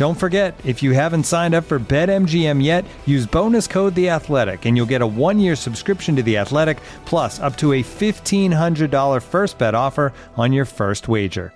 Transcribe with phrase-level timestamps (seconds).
[0.00, 4.64] Don't forget, if you haven't signed up for BetMGM yet, use bonus code The Athletic,
[4.64, 8.90] and you'll get a one-year subscription to The Athletic, plus up to a fifteen hundred
[8.90, 11.52] dollar first bet offer on your first wager.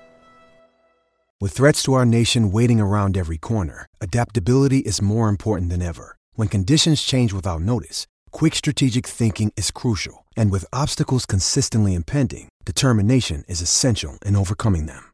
[1.40, 6.18] With threats to our nation waiting around every corner, adaptability is more important than ever.
[6.34, 12.50] When conditions change without notice, quick strategic thinking is crucial, and with obstacles consistently impending,
[12.66, 15.13] determination is essential in overcoming them.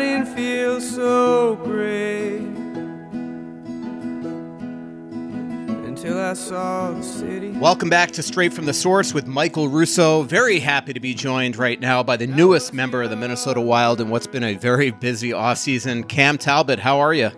[0.00, 2.40] Didn't feel so great
[5.86, 7.50] until I saw the city.
[7.50, 10.22] Welcome back to Straight from the Source with Michael Russo.
[10.22, 14.00] Very happy to be joined right now by the newest member of the Minnesota Wild
[14.00, 16.08] in what's been a very busy offseason.
[16.08, 17.30] Cam Talbot, how are you?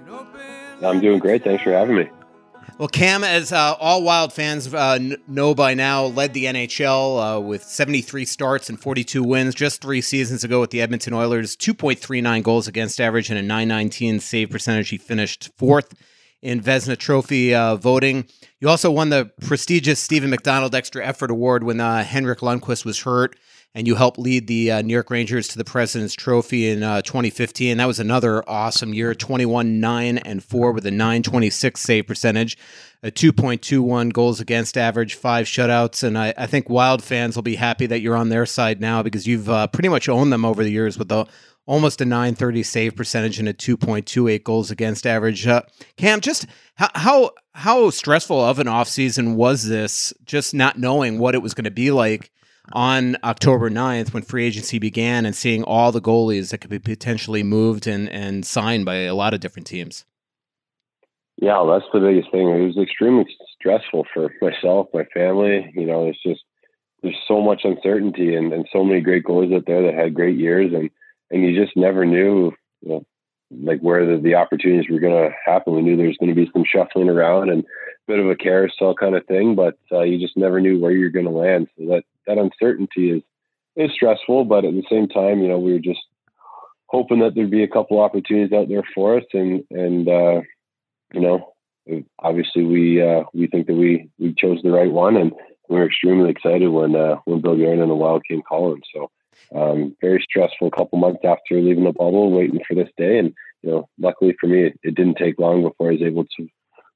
[0.84, 1.42] I'm doing great.
[1.42, 2.08] Thanks for having me.
[2.82, 4.98] Well, Cam, as uh, all Wild fans uh,
[5.28, 10.00] know by now, led the NHL uh, with 73 starts and 42 wins just three
[10.00, 14.88] seasons ago with the Edmonton Oilers, 2.39 goals against average and a 919 save percentage.
[14.88, 15.94] He finished fourth
[16.42, 18.26] in Vezina Trophy uh, voting.
[18.58, 23.02] You also won the prestigious Steven McDonald Extra Effort Award when uh, Henrik Lundqvist was
[23.02, 23.36] hurt,
[23.74, 27.00] and you helped lead the uh, New York Rangers to the President's Trophy in uh,
[27.02, 27.78] 2015.
[27.78, 32.58] That was another awesome year 21 9 and 4 with a 926 save percentage,
[33.02, 36.02] a 2.21 goals against average, five shutouts.
[36.02, 39.02] And I, I think Wild fans will be happy that you're on their side now
[39.02, 41.26] because you've uh, pretty much owned them over the years with the
[41.64, 45.46] almost a 930 save percentage and a 2.28 goals against average.
[45.46, 45.62] Uh,
[45.96, 51.34] Cam, just how, how how stressful of an offseason was this just not knowing what
[51.34, 52.30] it was going to be like
[52.72, 56.78] on October 9th when free agency began and seeing all the goalies that could be
[56.78, 60.04] potentially moved and, and signed by a lot of different teams?
[61.38, 62.48] Yeah, that's the biggest thing.
[62.48, 65.72] It was extremely stressful for myself, my family.
[65.74, 66.42] You know, it's just
[67.02, 70.38] there's so much uncertainty and, and so many great goalies out there that had great
[70.38, 70.88] years and
[71.30, 72.52] and you just never knew
[72.82, 73.06] you know,
[73.50, 75.74] like where the, the opportunities were going to happen.
[75.74, 77.64] We knew there was going to be some shuffling around and
[78.06, 81.10] bit of a carousel kind of thing, but uh, you just never knew where you're
[81.10, 81.68] going to land.
[81.76, 83.22] So that that uncertainty is
[83.76, 86.00] is stressful, but at the same time, you know, we were just
[86.86, 90.40] hoping that there'd be a couple opportunities out there for us, and and uh,
[91.12, 91.54] you know,
[92.18, 95.32] obviously we uh, we think that we we chose the right one, and
[95.68, 98.82] we were extremely excited when uh, when Bill Guerin and the Wild came calling.
[98.94, 99.10] So
[99.54, 103.18] um, very stressful couple months after leaving the bubble, waiting for this day.
[103.18, 106.24] And, you know, luckily for me, it, it, didn't take long before I was able
[106.24, 106.48] to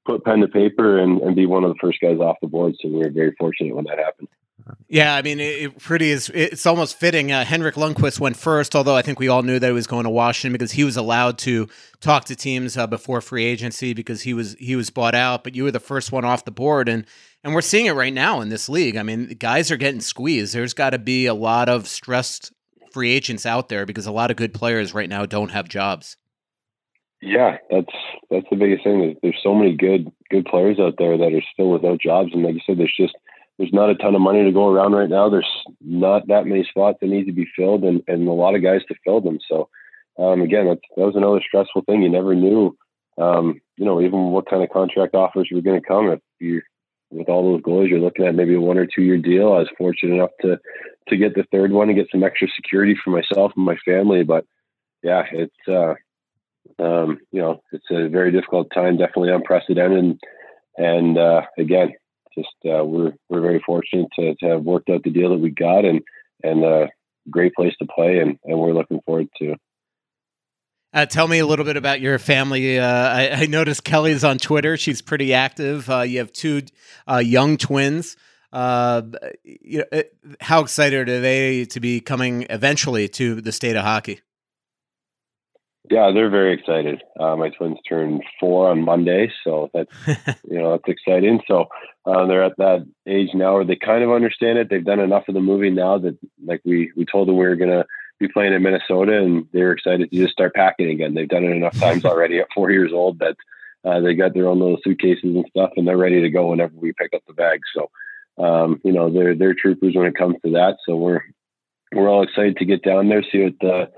[0.07, 2.75] put pen to paper and, and, be one of the first guys off the board.
[2.79, 4.29] So we were very fortunate when that happened.
[4.87, 6.31] Yeah, I mean, it, it pretty is.
[6.33, 7.31] It's almost fitting.
[7.31, 10.05] Uh, Henrik Lundqvist went first, although I think we all knew that he was going
[10.05, 11.67] to Washington because he was allowed to
[11.99, 15.43] talk to teams uh, before free agency because he was he was bought out.
[15.43, 17.05] But you were the first one off the board, and
[17.43, 18.97] and we're seeing it right now in this league.
[18.97, 20.53] I mean, guys are getting squeezed.
[20.53, 22.51] There's got to be a lot of stressed
[22.91, 26.17] free agents out there because a lot of good players right now don't have jobs.
[27.21, 27.93] Yeah, that's
[28.29, 29.17] that's the biggest thing.
[29.23, 32.53] There's so many good good players out there that are still without jobs, and like
[32.53, 33.15] you said, there's just
[33.57, 35.29] there's not a ton of money to go around right now.
[35.29, 35.49] There's
[35.81, 38.81] not that many spots that need to be filled, and, and a lot of guys
[38.87, 39.39] to fill them.
[39.49, 39.69] So,
[40.19, 42.03] um, again, that, was another stressful thing.
[42.03, 42.77] You never knew,
[43.17, 46.09] um, you know, even what kind of contract offers were going to come.
[46.09, 46.61] If you
[47.09, 49.53] with all those goals, you're looking at maybe a one or two year deal.
[49.53, 50.59] I was fortunate enough to
[51.07, 54.23] to get the third one and get some extra security for myself and my family.
[54.23, 54.45] But
[55.01, 55.95] yeah, it's uh,
[56.79, 60.19] um, you know, it's a very difficult time, definitely unprecedented,
[60.77, 61.93] and uh, again,
[62.37, 65.49] just uh, we're we're very fortunate to, to have worked out the deal that we
[65.49, 66.01] got, and
[66.43, 66.87] and a uh,
[67.29, 69.55] great place to play, and and we're looking forward to.
[70.93, 72.79] Uh, tell me a little bit about your family.
[72.79, 74.77] Uh, I, I, noticed Kelly's on Twitter.
[74.77, 75.89] She's pretty active.
[75.89, 76.61] Uh, you have two
[77.07, 78.15] uh, young twins.
[78.53, 79.01] Uh,
[79.43, 80.03] you know,
[80.39, 84.21] how excited are they to be coming eventually to the state of hockey?
[85.89, 87.01] Yeah, they're very excited.
[87.19, 89.91] Uh, my twins turned four on Monday, so that's
[90.49, 91.41] you know that's exciting.
[91.47, 91.67] So
[92.05, 94.69] uh, they're at that age now where they kind of understand it.
[94.69, 97.55] They've done enough of the movie now that like we we told them we were
[97.55, 97.85] gonna
[98.19, 101.13] be playing in Minnesota, and they're excited to just start packing again.
[101.13, 103.37] They've done it enough times already at four years old that
[103.85, 106.73] uh, they got their own little suitcases and stuff, and they're ready to go whenever
[106.75, 107.61] we pick up the bag.
[107.73, 107.89] So
[108.43, 110.77] um, you know they're they're troopers when it comes to that.
[110.85, 111.21] So we're
[111.93, 113.89] we're all excited to get down there, see what the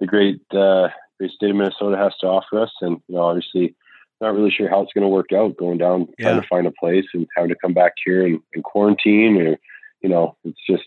[0.00, 0.88] the great uh,
[1.20, 2.72] great state of Minnesota has to offer us.
[2.80, 3.76] And you know, obviously,
[4.20, 6.30] not really sure how it's going to work out going down, yeah.
[6.30, 9.58] trying to find a place and having to come back here and, and quarantine or,
[10.02, 10.84] you know, it's just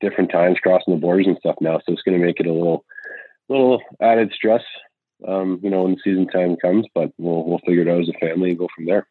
[0.00, 1.78] different times crossing the borders and stuff now.
[1.78, 2.84] So it's going to make it a little,
[3.48, 4.62] little added stress,
[5.26, 8.08] um, you know, when the season time comes, but we'll, we'll figure it out as
[8.08, 9.06] a family and go from there.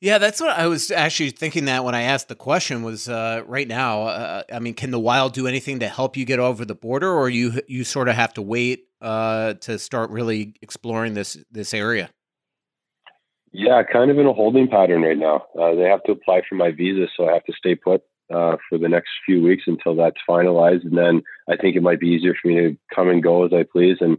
[0.00, 3.42] Yeah, that's what I was actually thinking that when I asked the question was uh,
[3.46, 4.02] right now.
[4.02, 7.10] Uh, I mean, can the Wild do anything to help you get over the border,
[7.10, 11.72] or you you sort of have to wait uh, to start really exploring this this
[11.72, 12.10] area?
[13.52, 15.46] Yeah, kind of in a holding pattern right now.
[15.58, 18.56] Uh, they have to apply for my visa, so I have to stay put uh,
[18.68, 22.08] for the next few weeks until that's finalized, and then I think it might be
[22.08, 23.96] easier for me to come and go as I please.
[24.00, 24.18] And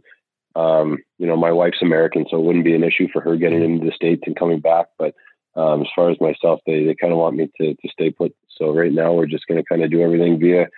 [0.56, 3.62] um, you know, my wife's American, so it wouldn't be an issue for her getting
[3.62, 4.86] into the states and coming back.
[4.98, 5.14] But
[5.58, 8.34] um, as far as myself, they they kind of want me to to stay put.
[8.56, 10.68] So right now, we're just going to kind of do everything via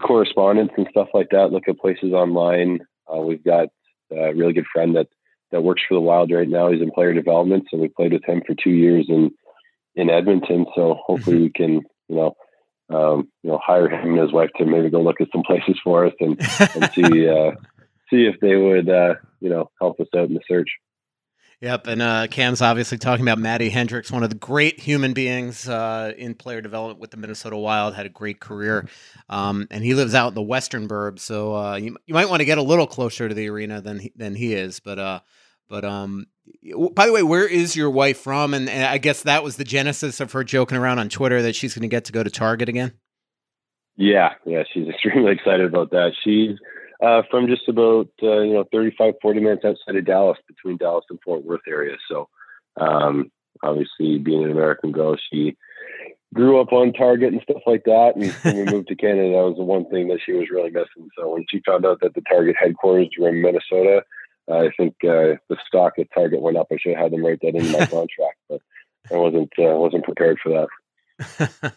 [0.00, 1.50] correspondence and stuff like that.
[1.50, 2.80] Look at places online,
[3.12, 3.68] uh, we've got
[4.12, 5.08] a really good friend that
[5.50, 6.70] that works for the Wild right now.
[6.70, 9.30] He's in player development, so we played with him for two years in
[9.96, 10.66] in Edmonton.
[10.74, 11.44] So hopefully mm-hmm.
[11.44, 11.72] we can,
[12.08, 12.36] you know,
[12.90, 15.78] um, you know, hire him and his wife to maybe go look at some places
[15.82, 16.38] for us and,
[16.74, 17.52] and see uh,
[18.10, 20.68] see if they would, uh, you know, help us out in the search.
[21.60, 25.68] Yep, and uh, Cam's obviously talking about Matty Hendricks, one of the great human beings
[25.68, 27.94] uh, in player development with the Minnesota Wild.
[27.94, 28.88] Had a great career,
[29.28, 32.40] um, and he lives out in the Western Burbs, so uh, you, you might want
[32.40, 34.80] to get a little closer to the arena than he, than he is.
[34.80, 35.20] But uh,
[35.68, 36.28] but um,
[36.94, 38.54] by the way, where is your wife from?
[38.54, 41.54] And, and I guess that was the genesis of her joking around on Twitter that
[41.54, 42.92] she's going to get to go to Target again.
[43.96, 46.12] Yeah, yeah, she's extremely excited about that.
[46.24, 46.58] She's
[47.02, 51.04] uh, from just about uh, you know 35 40 minutes outside of dallas between dallas
[51.10, 51.96] and fort worth area.
[52.08, 52.28] So
[52.80, 53.30] um,
[53.62, 55.56] obviously being an american girl she
[56.32, 58.12] grew up on target and stuff like that.
[58.14, 60.70] And when we moved to canada that was the one thing that she was really
[60.70, 61.08] missing.
[61.18, 64.02] So when she found out that the target headquarters were in minnesota
[64.50, 66.68] uh, i think uh, the stock at target went up.
[66.72, 68.60] I should have had them write that in my contract but
[69.10, 70.68] i wasn't uh, wasn't prepared for that
[71.38, 71.70] uh,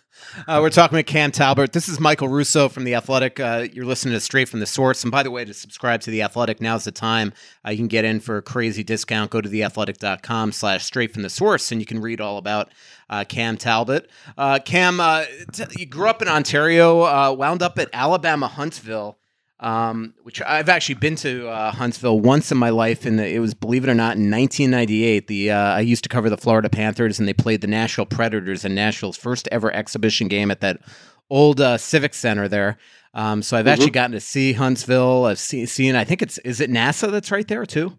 [0.47, 1.73] we're talking with Cam Talbot.
[1.73, 3.39] This is Michael Russo from The Athletic.
[3.39, 5.03] Uh, you're listening to Straight from the Source.
[5.03, 7.33] And by the way, to subscribe to The Athletic, now's the time.
[7.65, 9.31] Uh, you can get in for a crazy discount.
[9.31, 12.71] Go to theathletic.com slash straight from the source, and you can read all about
[13.09, 14.09] uh, Cam Talbot.
[14.37, 19.17] Uh, Cam, uh, t- you grew up in Ontario, wound up at Alabama Huntsville
[19.63, 23.53] um, which I've actually been to uh, Huntsville once in my life, and it was,
[23.53, 25.27] believe it or not, in 1998.
[25.27, 28.65] The uh, I used to cover the Florida Panthers, and they played the Nashville Predators
[28.65, 30.81] in Nashville's first ever exhibition game at that
[31.29, 32.77] old uh, Civic Center there.
[33.13, 33.73] Um, so I've mm-hmm.
[33.73, 35.25] actually gotten to see Huntsville.
[35.25, 37.97] I've seen, seen, I think it's is it NASA that's right there too.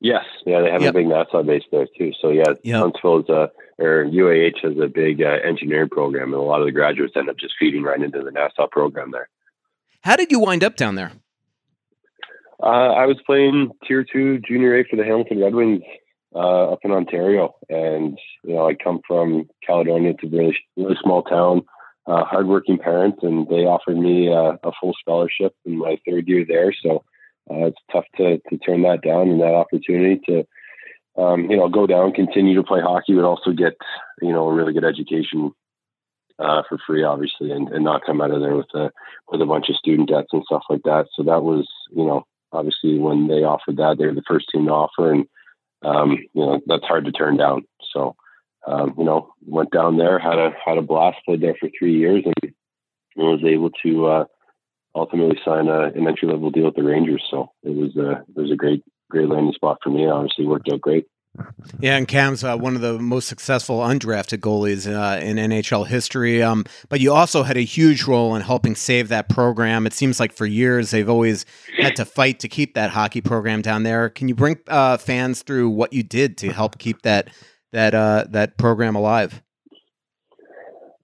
[0.00, 0.94] Yes, yeah, they have yep.
[0.94, 2.12] a big NASA base there too.
[2.20, 2.80] So yeah, yep.
[2.80, 6.66] Huntsville is a or UAH has a big uh, engineering program, and a lot of
[6.66, 9.28] the graduates end up just feeding right into the NASA program there.
[10.06, 11.10] How did you wind up down there?
[12.62, 15.82] Uh, I was playing Tier Two Junior A for the Hamilton Red Wings
[16.32, 20.10] uh, up in Ontario, and you know I come from Caledonia.
[20.10, 21.62] It's a really really small town.
[22.06, 26.44] Uh, hardworking parents, and they offered me uh, a full scholarship in my third year
[26.46, 26.72] there.
[26.84, 27.02] So
[27.50, 30.46] uh, it's tough to to turn that down and that opportunity to
[31.20, 33.72] um, you know go down, continue to play hockey, but also get
[34.22, 35.50] you know a really good education
[36.38, 38.90] uh, for free, obviously, and, and not come out of there with a
[39.30, 41.06] with a bunch of student debts and stuff like that.
[41.14, 44.66] So that was, you know, obviously when they offered that, they were the first team
[44.66, 45.26] to offer, and
[45.82, 47.64] um, you know that's hard to turn down.
[47.92, 48.16] So
[48.66, 51.96] um, you know, went down there, had a had a blast, played there for three
[51.96, 52.52] years, and,
[53.18, 54.24] was able to uh,
[54.94, 57.24] ultimately sign a, an entry level deal with the Rangers.
[57.30, 60.06] So it was a it was a great great landing spot for me.
[60.06, 61.06] Obviously, worked out great.
[61.80, 66.42] Yeah, and Cam's uh, one of the most successful undrafted goalies uh, in NHL history.
[66.42, 69.86] Um, but you also had a huge role in helping save that program.
[69.86, 71.44] It seems like for years they've always
[71.78, 74.08] had to fight to keep that hockey program down there.
[74.08, 77.28] Can you bring uh, fans through what you did to help keep that
[77.72, 79.42] that uh, that program alive?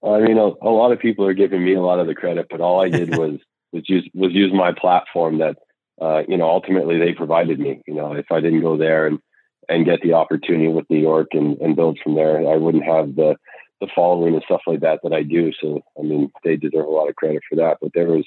[0.04, 2.46] I mean, a, a, lot of people are giving me a lot of the credit,
[2.50, 3.38] but all I did was
[3.72, 5.56] was use was use my platform that
[6.00, 7.82] uh, you know ultimately they provided me.
[7.86, 9.18] You know, if I didn't go there and
[9.68, 12.38] and get the opportunity with New York and, and build from there.
[12.38, 13.36] I wouldn't have the
[13.80, 15.50] the following and stuff like that that I do.
[15.60, 17.78] So I mean, they deserve a lot of credit for that.
[17.80, 18.24] But there was,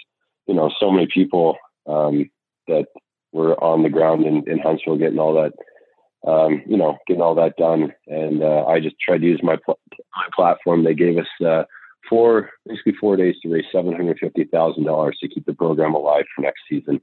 [0.47, 2.29] you know, so many people um,
[2.67, 2.87] that
[3.31, 7.35] were on the ground in, in Huntsville getting all that, um, you know, getting all
[7.35, 7.93] that done.
[8.07, 9.79] And uh, I just tried to use my pl-
[10.15, 10.83] my platform.
[10.83, 11.63] They gave us uh,
[12.09, 15.95] four basically four days to raise seven hundred fifty thousand dollars to keep the program
[15.95, 17.01] alive for next season.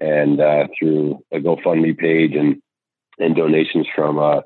[0.00, 2.60] And uh, through a GoFundMe page and
[3.18, 4.40] and donations from uh,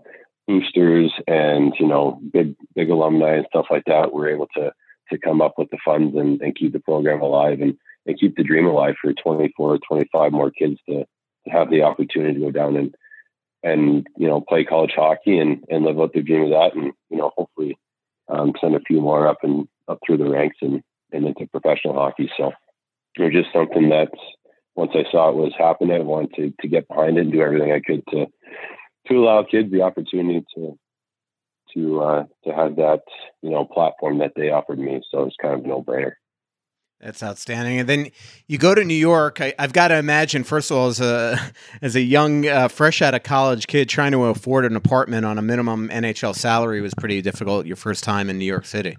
[0.46, 4.72] boosters and you know big big alumni and stuff like that, we're able to
[5.10, 8.36] to come up with the funds and, and keep the program alive and, and keep
[8.36, 11.04] the dream alive for 24 25 more kids to,
[11.44, 12.94] to have the opportunity to go down and
[13.62, 16.92] and you know play college hockey and and live out their dream of that and
[17.10, 17.78] you know hopefully
[18.28, 20.82] um, send a few more up and up through the ranks and,
[21.12, 22.30] and into professional hockey.
[22.36, 22.52] So
[23.16, 24.20] it's just something that's
[24.78, 27.42] once I saw it was happening, I wanted to, to get behind it and do
[27.42, 28.26] everything I could to
[29.08, 30.78] to allow kids the opportunity to
[31.74, 33.00] to uh, to have that
[33.42, 35.00] you know platform that they offered me.
[35.10, 36.12] So it's kind of a no brainer.
[37.00, 37.80] That's outstanding.
[37.80, 38.10] And then
[38.46, 39.40] you go to New York.
[39.40, 41.40] I, have got to imagine, first of all, as a
[41.82, 45.38] as a young, uh, fresh out of college kid, trying to afford an apartment on
[45.38, 47.66] a minimum NHL salary was pretty difficult.
[47.66, 48.96] Your first time in New York City.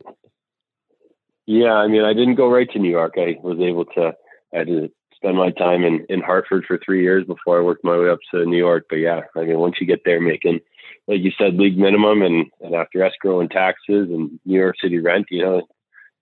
[1.45, 3.13] Yeah, I mean, I didn't go right to New York.
[3.15, 4.11] I was able to.
[4.53, 4.89] I had to
[5.21, 8.19] spend my time in, in Hartford for three years before I worked my way up
[8.31, 8.85] to New York.
[8.89, 10.61] But yeah, I mean, once you get there making,
[11.07, 14.99] like you said, league minimum and, and after escrow and taxes and New York City
[14.99, 15.67] rent, you know,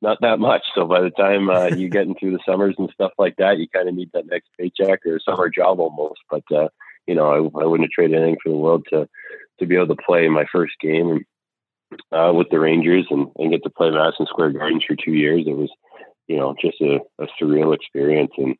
[0.01, 0.63] not that much.
[0.73, 3.67] So by the time uh, you get into the summers and stuff like that, you
[3.69, 6.19] kind of need that next paycheck or summer job almost.
[6.29, 6.69] But, uh,
[7.05, 9.07] you know, I, I wouldn't have traded anything for the world to,
[9.59, 11.25] to be able to play my first game
[12.11, 15.45] uh, with the Rangers and, and get to play Madison Square Gardens for two years.
[15.45, 15.71] It was,
[16.27, 18.31] you know, just a, a surreal experience.
[18.37, 18.55] And,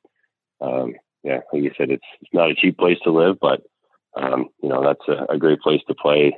[0.61, 3.61] um, yeah, like you said, it's it's not a cheap place to live, but
[4.15, 6.35] um, you know that's a, a, great place to play.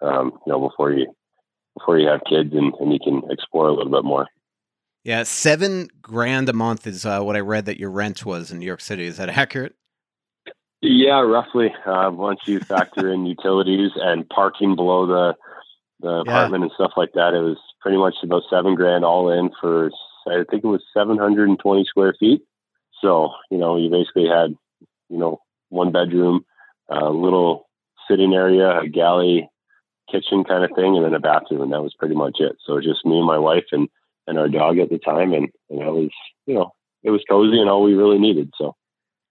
[0.00, 1.14] Um, you know, before you
[1.78, 4.26] before you have kids and, and you can explore a little bit more.
[5.04, 8.58] Yeah, seven grand a month is uh, what I read that your rent was in
[8.58, 9.06] New York City.
[9.06, 9.74] Is that accurate?
[10.80, 11.72] Yeah, roughly.
[11.86, 15.34] Uh, once you factor in utilities and parking below the
[16.00, 16.64] the apartment yeah.
[16.64, 19.90] and stuff like that, it was pretty much about seven grand all in for
[20.26, 22.42] I think it was seven hundred and twenty square feet.
[23.02, 24.56] So, you know, you basically had,
[25.08, 26.44] you know, one bedroom,
[26.88, 27.68] a little
[28.08, 29.48] sitting area, a galley,
[30.10, 32.56] kitchen kind of thing, and then a bathroom, and that was pretty much it.
[32.66, 33.88] So just me and my wife and
[34.28, 36.10] and our dog at the time, and and that was,
[36.46, 38.52] you know, it was cozy and all we really needed.
[38.56, 38.76] So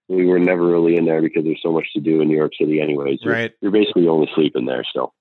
[0.08, 2.52] we were never really in there because there's so much to do in New York
[2.58, 3.20] City, anyways.
[3.22, 3.52] You're, right.
[3.60, 5.14] You're basically only sleeping there still.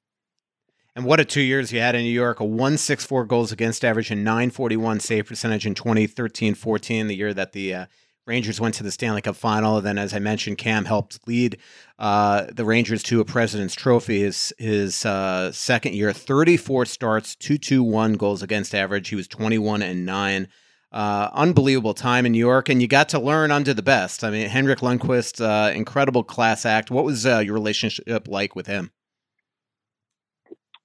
[0.95, 4.11] And what a two years you had in New York, a 164 goals against average
[4.11, 7.85] and 941 save percentage in 2013 14, the year that the uh,
[8.27, 9.77] Rangers went to the Stanley Cup final.
[9.77, 11.57] And then, as I mentioned, Cam helped lead
[11.97, 16.13] uh, the Rangers to a President's Trophy his, his uh, second year.
[16.13, 19.09] 34 starts, 221 goals against average.
[19.09, 20.47] He was 21 and 9.
[20.91, 24.25] Uh, unbelievable time in New York, and you got to learn under the best.
[24.25, 26.91] I mean, Henrik Lundqvist, uh, incredible class act.
[26.91, 28.91] What was uh, your relationship like with him?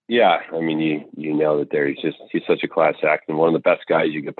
[0.08, 1.88] Yeah, I mean, you you know that there.
[1.88, 4.36] He's just he's such a class act and one of the best guys you could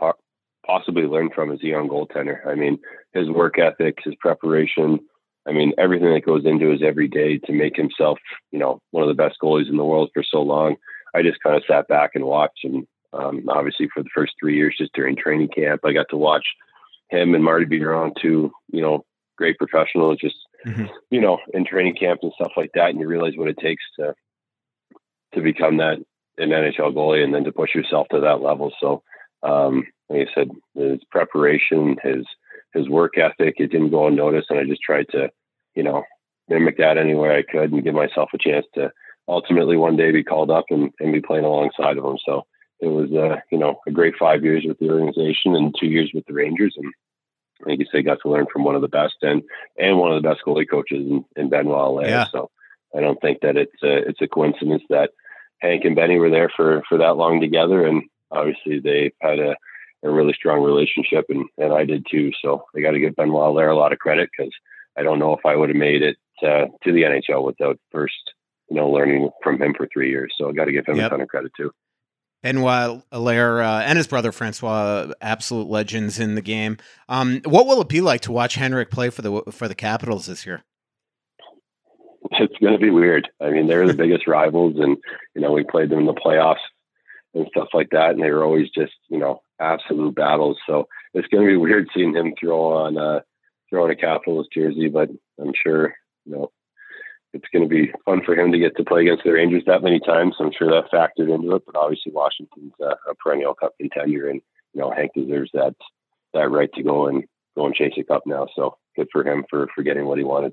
[0.66, 2.46] possibly learn from as a young goaltender.
[2.46, 2.78] I mean,
[3.12, 5.00] his work ethic, his preparation,
[5.46, 8.18] I mean, everything that goes into his every day to make himself,
[8.50, 10.76] you know, one of the best goalies in the world for so long.
[11.14, 12.64] I just kind of sat back and watched.
[12.64, 16.16] And um, obviously, for the first three years, just during training camp, I got to
[16.16, 16.44] watch
[17.10, 19.04] him and Marty Biron, two, you know,
[19.38, 20.86] great professionals, just, mm-hmm.
[21.10, 22.90] you know, in training camp and stuff like that.
[22.90, 24.14] And you realize what it takes to
[25.34, 25.98] to become that
[26.38, 28.72] an NHL goalie and then to push yourself to that level.
[28.80, 29.02] So,
[29.42, 32.24] um, like I said, his preparation, his
[32.74, 35.30] his work ethic, it didn't go unnoticed, and I just tried to,
[35.74, 36.04] you know,
[36.48, 38.92] mimic that any way I could and give myself a chance to
[39.28, 42.18] ultimately one day be called up and, and be playing alongside of him.
[42.24, 42.46] So
[42.80, 46.10] it was, uh, you know, a great five years with the organization and two years
[46.14, 46.92] with the Rangers, and
[47.64, 49.42] like you say, got to learn from one of the best and
[49.78, 52.08] and one of the best goalie coaches in, in Benoit Allaire.
[52.08, 52.26] Yeah.
[52.30, 52.50] So
[52.96, 55.10] I don't think that it's a, it's a coincidence that
[55.58, 59.56] Hank and Benny were there for for that long together, and obviously they've had a
[60.06, 62.32] a really strong relationship, and, and I did too.
[62.42, 64.52] So I got to give Benoit there a lot of credit because
[64.96, 68.14] I don't know if I would have made it uh, to the NHL without first
[68.68, 70.32] you know, learning from him for three years.
[70.36, 71.06] So I got to give him yep.
[71.06, 71.70] a ton of credit too.
[72.42, 76.76] Benoit Allaire uh, and his brother Francois, absolute legends in the game.
[77.08, 80.26] Um, what will it be like to watch Henrik play for the for the Capitals
[80.26, 80.62] this year?
[82.32, 83.28] It's going to be weird.
[83.40, 84.96] I mean, they're the biggest rivals, and
[85.34, 86.56] you know we played them in the playoffs
[87.36, 90.58] and stuff like that, and they were always just you know absolute battles.
[90.66, 93.20] So it's going to be weird seeing him throw on uh,
[93.70, 96.50] throw on a Capitals jersey, but I'm sure you know
[97.32, 99.82] it's going to be fun for him to get to play against the Rangers that
[99.82, 100.36] many times.
[100.40, 101.62] I'm sure that factored into it.
[101.66, 104.40] But obviously, Washington's a perennial Cup contender, and
[104.72, 105.74] you know Hank deserves that
[106.32, 107.24] that right to go and
[107.56, 108.48] go and chase a cup now.
[108.56, 110.52] So good for him for for getting what he wanted.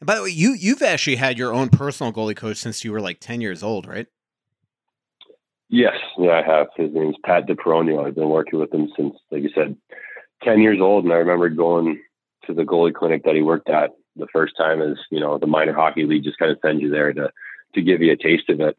[0.00, 2.92] And by the way, you you've actually had your own personal goalie coach since you
[2.92, 4.06] were like ten years old, right?
[5.72, 6.66] Yes, yeah, I have.
[6.76, 8.04] His name's Pat DePeronio.
[8.04, 9.76] I've been working with him since, like you said,
[10.42, 12.02] ten years old, and I remember going
[12.46, 15.46] to the goalie clinic that he worked at the first time as you know the
[15.46, 17.30] minor hockey league just kind of sends you there to
[17.74, 18.76] to give you a taste of it.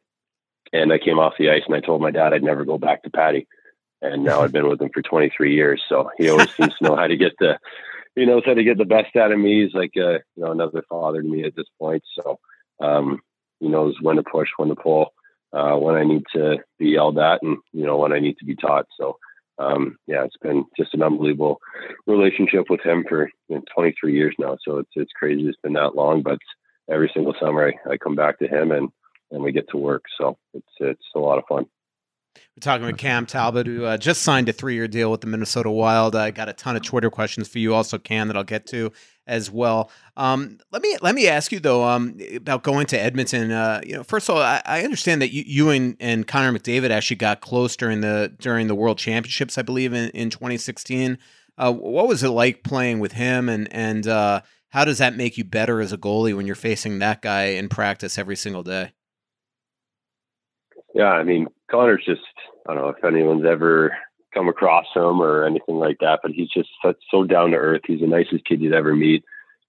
[0.73, 3.03] And I came off the ice and I told my dad I'd never go back
[3.03, 3.47] to Patty.
[4.01, 6.97] And now I've been with him for 23 years, so he always seems to know
[6.97, 7.57] how to get the
[8.15, 9.63] he knows how to get the best out of me.
[9.63, 12.03] He's like a, you know another father to me at this point.
[12.15, 12.37] So
[12.81, 13.21] um,
[13.61, 15.13] he knows when to push, when to pull,
[15.53, 18.45] uh, when I need to be yelled at, and you know when I need to
[18.45, 18.87] be taught.
[18.99, 19.17] So
[19.57, 21.59] um, yeah, it's been just an unbelievable
[22.07, 24.57] relationship with him for you know, 23 years now.
[24.65, 26.39] So it's it's crazy it's been that long, but
[26.89, 28.89] every single summer I, I come back to him and
[29.31, 30.03] and we get to work.
[30.19, 31.65] So it's it's a lot of fun.
[32.61, 36.15] Talking with Cam Talbot, who uh, just signed a three-year deal with the Minnesota Wild.
[36.15, 38.91] I got a ton of Twitter questions for you, also Cam, that I'll get to
[39.27, 39.89] as well.
[40.17, 43.51] Um, let me let me ask you though um, about going to Edmonton.
[43.51, 46.57] Uh, you know, first of all, I, I understand that you, you and, and Connor
[46.57, 51.17] McDavid actually got close during the during the World Championships, I believe, in, in 2016.
[51.57, 55.37] Uh, what was it like playing with him, and and uh, how does that make
[55.37, 58.91] you better as a goalie when you're facing that guy in practice every single day?
[60.93, 62.21] Yeah, I mean, Connor's just
[62.67, 63.95] I don't know if anyone's ever
[64.33, 66.69] come across him or anything like that, but he's just
[67.09, 67.81] so down to earth.
[67.85, 69.23] He's the nicest kid you'd ever meet.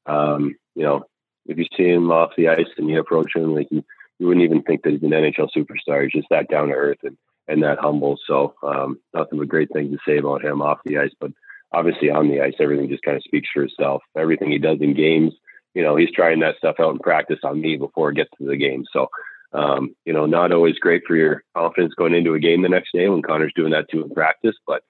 [0.07, 1.05] Um, you know,
[1.47, 3.85] if you see him off the ice and you approach him, like you,
[4.19, 6.05] you wouldn't even think that he's an NHL superstar.
[6.05, 7.17] He's just that down to earth and,
[7.49, 8.19] and that humble.
[8.27, 11.11] So um, nothing but great things to say about him off the ice.
[11.19, 11.33] But
[11.73, 14.03] obviously on the ice, everything just kind of speaks for itself.
[14.17, 15.33] Everything he does in games,
[15.75, 18.47] you know, he's trying that stuff out in practice on me before it gets to
[18.47, 18.85] the game.
[18.93, 19.09] So
[19.55, 22.93] um, you know, not always great for your confidence going into a game the next
[22.93, 24.83] day when Connor's doing that too in practice, but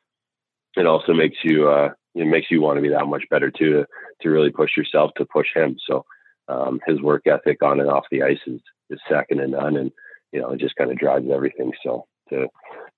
[0.77, 3.73] it also makes you uh, it makes you want to be that much better too
[3.73, 3.87] to,
[4.23, 5.77] to really push yourself to push him.
[5.87, 6.05] So
[6.49, 9.91] um, his work ethic on and off the ice is, is second to none, and
[10.33, 11.73] you know it just kind of drives everything.
[11.85, 12.49] So to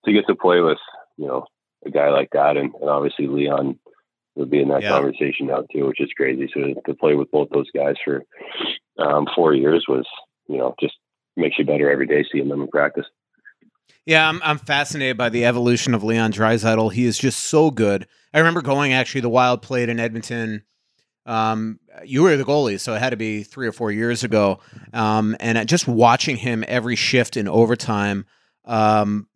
[0.04, 0.78] to get to play with
[1.16, 1.46] you know
[1.86, 3.78] a guy like that, and, and obviously Leon
[4.36, 4.90] would be in that yeah.
[4.90, 6.50] conversation now too, which is crazy.
[6.52, 8.22] So to, to play with both those guys for
[8.98, 10.06] um, four years was
[10.48, 10.94] you know just
[11.36, 13.06] makes you better every day seeing them in practice.
[14.06, 16.92] Yeah, I'm I'm fascinated by the evolution of Leon Draisaitl.
[16.92, 18.06] He is just so good.
[18.34, 20.62] I remember going actually the Wild played in Edmonton.
[21.26, 24.60] Um, you were the goalie, so it had to be three or four years ago.
[24.92, 28.26] Um, and just watching him every shift in overtime,
[28.66, 29.26] um,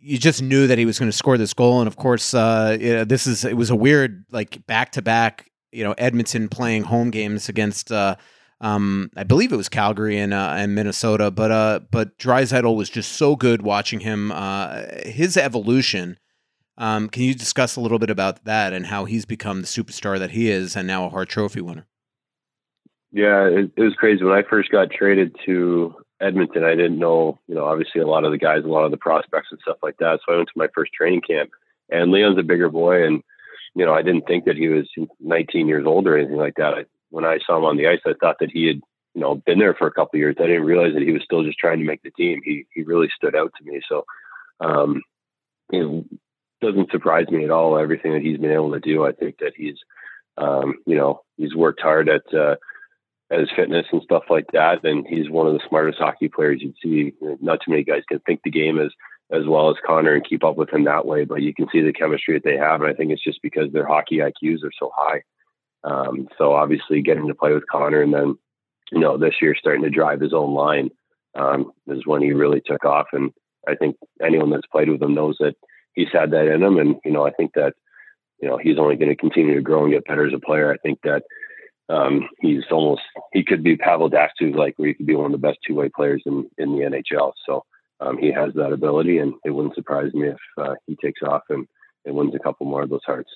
[0.00, 1.80] you just knew that he was going to score this goal.
[1.80, 5.50] And of course, uh, it, this is it was a weird like back to back.
[5.70, 7.92] You know, Edmonton playing home games against.
[7.92, 8.16] Uh,
[8.60, 12.88] um, I believe it was Calgary and uh, and Minnesota, but uh, but Draisaitl was
[12.88, 14.32] just so good watching him.
[14.32, 16.18] Uh, his evolution.
[16.78, 20.18] Um, can you discuss a little bit about that and how he's become the superstar
[20.18, 21.86] that he is, and now a Hart Trophy winner?
[23.12, 26.64] Yeah, it, it was crazy when I first got traded to Edmonton.
[26.64, 28.98] I didn't know, you know, obviously a lot of the guys, a lot of the
[28.98, 30.20] prospects and stuff like that.
[30.26, 31.50] So I went to my first training camp,
[31.90, 33.22] and Leon's a bigger boy, and
[33.74, 34.88] you know, I didn't think that he was
[35.20, 36.74] 19 years old or anything like that.
[36.74, 38.80] I when I saw him on the ice, I thought that he had,
[39.14, 40.36] you know, been there for a couple years.
[40.38, 42.40] I didn't realize that he was still just trying to make the team.
[42.44, 43.80] He he really stood out to me.
[43.88, 44.04] So,
[44.60, 45.02] um,
[45.72, 46.04] know,
[46.60, 47.78] doesn't surprise me at all.
[47.78, 49.76] Everything that he's been able to do, I think that he's,
[50.38, 52.56] um, you know, he's worked hard at uh,
[53.30, 54.84] at his fitness and stuff like that.
[54.84, 57.12] And he's one of the smartest hockey players you'd see.
[57.40, 58.90] Not too many guys can think the game as
[59.32, 61.24] as well as Connor and keep up with him that way.
[61.24, 63.72] But you can see the chemistry that they have, and I think it's just because
[63.72, 65.22] their hockey IQs are so high.
[65.84, 68.36] Um, so obviously getting to play with Connor and then,
[68.92, 70.90] you know, this year starting to drive his own line
[71.36, 73.06] um, is when he really took off.
[73.12, 73.30] And
[73.68, 75.54] I think anyone that's played with him knows that
[75.94, 76.78] he's had that in him.
[76.78, 77.74] And, you know, I think that,
[78.40, 80.72] you know, he's only going to continue to grow and get better as a player.
[80.72, 81.22] I think that
[81.88, 85.32] um, he's almost, he could be Pavel Datsyuk, like where he could be one of
[85.32, 87.32] the best two way players in, in the NHL.
[87.46, 87.64] So
[88.00, 91.42] um, he has that ability and it wouldn't surprise me if uh, he takes off
[91.48, 91.66] and,
[92.04, 93.30] and wins a couple more of those Harts.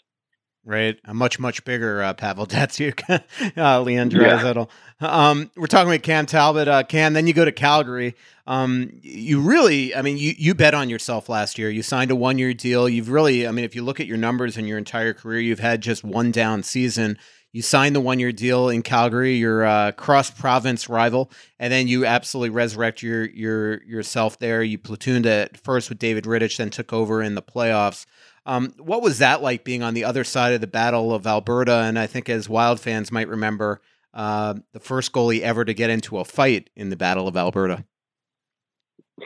[0.65, 0.99] Right?
[1.05, 3.23] A much much bigger uh, Pavel Datsyuk,
[3.57, 4.69] uh, Leon Draisaitl.
[5.01, 5.31] Yeah.
[5.31, 6.69] Um, we're talking about Cam Talbot.
[6.69, 8.15] Uh, Cam, then you go to Calgary.
[8.47, 11.71] Um, you really, I mean, you you bet on yourself last year.
[11.71, 12.89] You signed a one year deal.
[12.89, 15.61] You've really, I mean, if you look at your numbers in your entire career, you've
[15.61, 17.19] had just one down season.
[17.53, 21.89] You signed the one year deal in Calgary, your uh, cross province rival, and then
[21.89, 24.63] you absolutely resurrect your your yourself there.
[24.63, 28.07] You platooned at first with David Rittich, then took over in the playoffs.
[28.47, 31.81] Um, what was that like being on the other side of the Battle of Alberta?
[31.81, 33.81] And I think, as Wild fans might remember,
[34.15, 37.85] uh, the first goalie ever to get into a fight in the Battle of Alberta.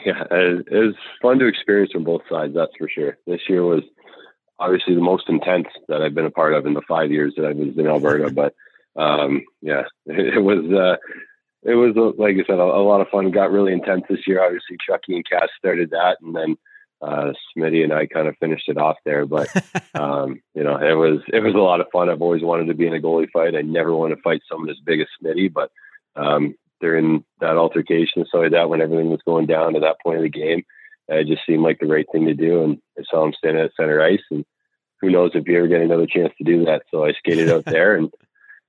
[0.04, 2.54] Yeah, it was fun to experience from both sides.
[2.54, 3.16] That's for sure.
[3.26, 3.82] This year was
[4.58, 7.46] obviously the most intense that I've been a part of in the five years that
[7.46, 8.30] I was in Alberta.
[8.30, 8.54] but
[8.96, 10.96] um, yeah, it, was uh,
[11.62, 13.30] it was like I said, a, a, lot of fun.
[13.30, 14.44] Got really intense this year.
[14.44, 16.56] Obviously, Chucky and Cass started that, and then
[17.04, 19.26] uh, Smitty and I kind of finished it off there.
[19.26, 19.48] But
[19.94, 22.08] um, you know, it was it was a lot of fun.
[22.08, 23.54] I've always wanted to be in a goalie fight.
[23.54, 25.70] I never want to fight someone as big as Smitty, but
[26.16, 30.22] um, during that altercation, so that when everything was going down to that point of
[30.22, 30.64] the game,
[31.08, 32.62] it just seemed like the right thing to do.
[32.62, 34.44] And I saw him standing at center ice, and
[35.00, 36.82] who knows if you ever get another chance to do that.
[36.90, 38.10] So I skated out there and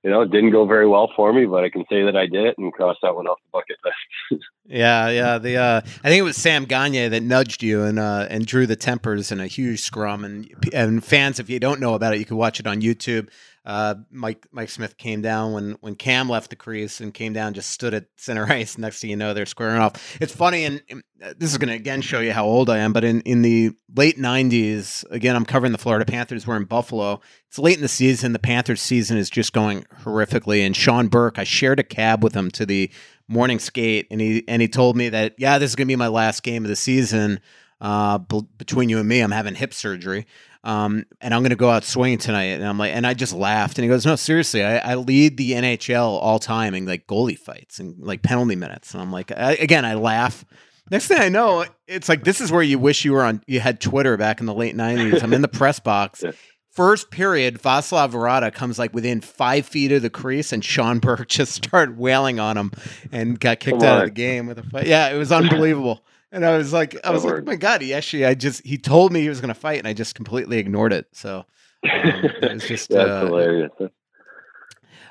[0.02, 2.26] you know, it didn't go very well for me, but I can say that I
[2.26, 4.44] did it and cross that one off the bucket list.
[4.66, 5.38] yeah, yeah.
[5.38, 8.66] The uh, I think it was Sam Gagner that nudged you and uh, and drew
[8.66, 10.24] the tempers in a huge scrum.
[10.24, 13.28] And and fans, if you don't know about it, you can watch it on YouTube.
[13.66, 17.52] Uh, Mike Mike Smith came down when when Cam left the crease and came down,
[17.52, 18.78] just stood at center ice.
[18.78, 20.16] Next thing you know, they're squaring off.
[20.20, 22.78] It's funny, and, and uh, this is going to again show you how old I
[22.78, 22.92] am.
[22.92, 26.46] But in in the late '90s, again, I'm covering the Florida Panthers.
[26.46, 27.20] We're in Buffalo.
[27.48, 28.32] It's late in the season.
[28.32, 30.64] The Panthers season is just going horrifically.
[30.64, 32.88] And Sean Burke, I shared a cab with him to the
[33.26, 35.96] morning skate, and he and he told me that yeah, this is going to be
[35.96, 37.40] my last game of the season.
[37.78, 40.26] Uh, b- between you and me, I'm having hip surgery
[40.66, 42.46] um, and I'm going to go out swinging tonight.
[42.46, 43.78] And I'm like, and I just laughed.
[43.78, 47.38] And he goes, no, seriously, I, I lead the NHL all time in like goalie
[47.38, 48.92] fights and like penalty minutes.
[48.92, 50.44] And I'm like, I, again, I laugh.
[50.90, 53.42] Next thing I know, it's like this is where you wish you were on.
[53.46, 55.20] You had Twitter back in the late '90s.
[55.20, 56.22] I'm in the press box.
[56.70, 61.26] First period, Vaclav Varada comes like within five feet of the crease, and Sean Burke
[61.28, 62.70] just started wailing on him
[63.10, 64.86] and got kicked out of the game with a fight.
[64.86, 66.04] Yeah, it was unbelievable.
[66.36, 68.76] And I was like, I was like, oh my god, he actually, I just, he
[68.76, 71.06] told me he was going to fight, and I just completely ignored it.
[71.12, 71.44] So um,
[71.82, 73.72] it was just that's uh, hilarious.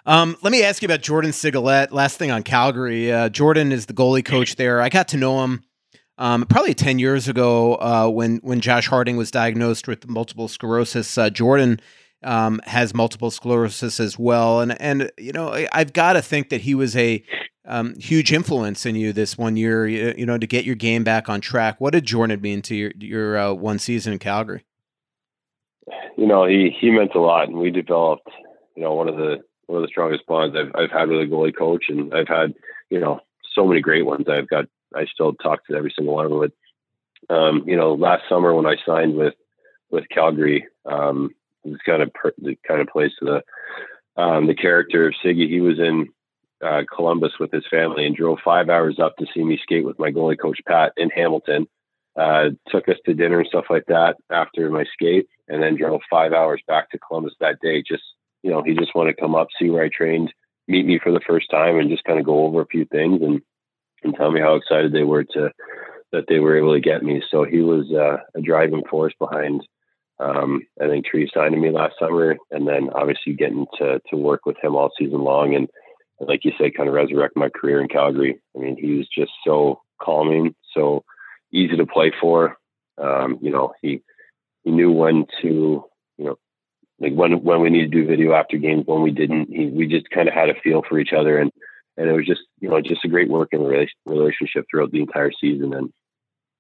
[0.06, 1.92] Um, let me ask you about Jordan Sigalet.
[1.92, 4.80] Last thing on Calgary, uh, Jordan is the goalie coach there.
[4.80, 5.64] I got to know him
[6.20, 11.18] um, probably ten years ago uh, when when Josh Harding was diagnosed with multiple sclerosis.
[11.18, 11.80] Uh, Jordan
[12.22, 16.50] um, has multiple sclerosis as well, and and you know I, I've got to think
[16.50, 17.24] that he was a
[17.66, 21.30] um, huge influence in you this one year, you, know, to get your game back
[21.30, 21.80] on track.
[21.80, 24.66] What did Jordan mean to your your uh, one season in Calgary?
[26.18, 28.30] You know, he he meant a lot, and we developed,
[28.76, 31.26] you know, one of the one of the strongest bonds I've I've had with a
[31.26, 32.54] goalie coach, and I've had,
[32.90, 33.20] you know,
[33.54, 34.28] so many great ones.
[34.30, 36.52] I've got I still talk to every single one of them.
[37.28, 39.34] But, um, you know, last summer when I signed with
[39.90, 41.32] with Calgary, um,
[41.64, 45.50] was kind of per, the kind of to the um, the character of Siggy.
[45.50, 46.10] He was in
[46.64, 50.00] uh, Columbus with his family and drove five hours up to see me skate with
[50.00, 51.68] my goalie coach Pat in Hamilton.
[52.18, 56.00] Uh, took us to dinner and stuff like that after my skate, and then drove
[56.10, 57.84] five hours back to Columbus that day.
[57.86, 58.04] Just
[58.42, 60.32] you know, he just wanted to come up, see where I trained,
[60.68, 63.22] meet me for the first time, and just kind of go over a few things
[63.22, 63.42] and
[64.04, 65.50] and tell me how excited they were to
[66.12, 67.22] that they were able to get me.
[67.30, 69.62] So he was uh, a driving force behind.
[70.20, 74.46] Um, I think Tree signing me last summer, and then obviously getting to to work
[74.46, 75.68] with him all season long and
[76.20, 78.40] like you said, kind of resurrect my career in Calgary.
[78.56, 81.04] I mean, he was just so calming, so
[81.52, 82.58] easy to play for.
[82.98, 84.02] Um, you know, he
[84.64, 85.86] he knew when to,
[86.18, 86.38] you know,
[87.00, 89.50] like when when we needed to do video after games, when we didn't.
[89.50, 91.52] He, we just kind of had a feel for each other, and
[91.98, 93.64] and it was just you know just a great working
[94.06, 95.74] relationship throughout the entire season.
[95.74, 95.94] And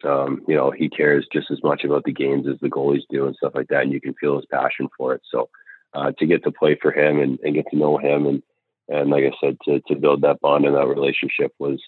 [0.03, 3.27] um, you know, he cares just as much about the games as the goalies do
[3.27, 5.21] and stuff like that, and you can feel his passion for it.
[5.31, 5.49] So
[5.93, 8.43] uh, to get to play for him and, and get to know him and
[8.87, 11.81] and like I said, to to build that bond and that relationship was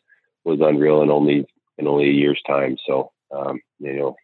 [0.44, 1.46] was unreal in only
[1.78, 2.78] in only a year's time.
[2.86, 4.16] So um, you know,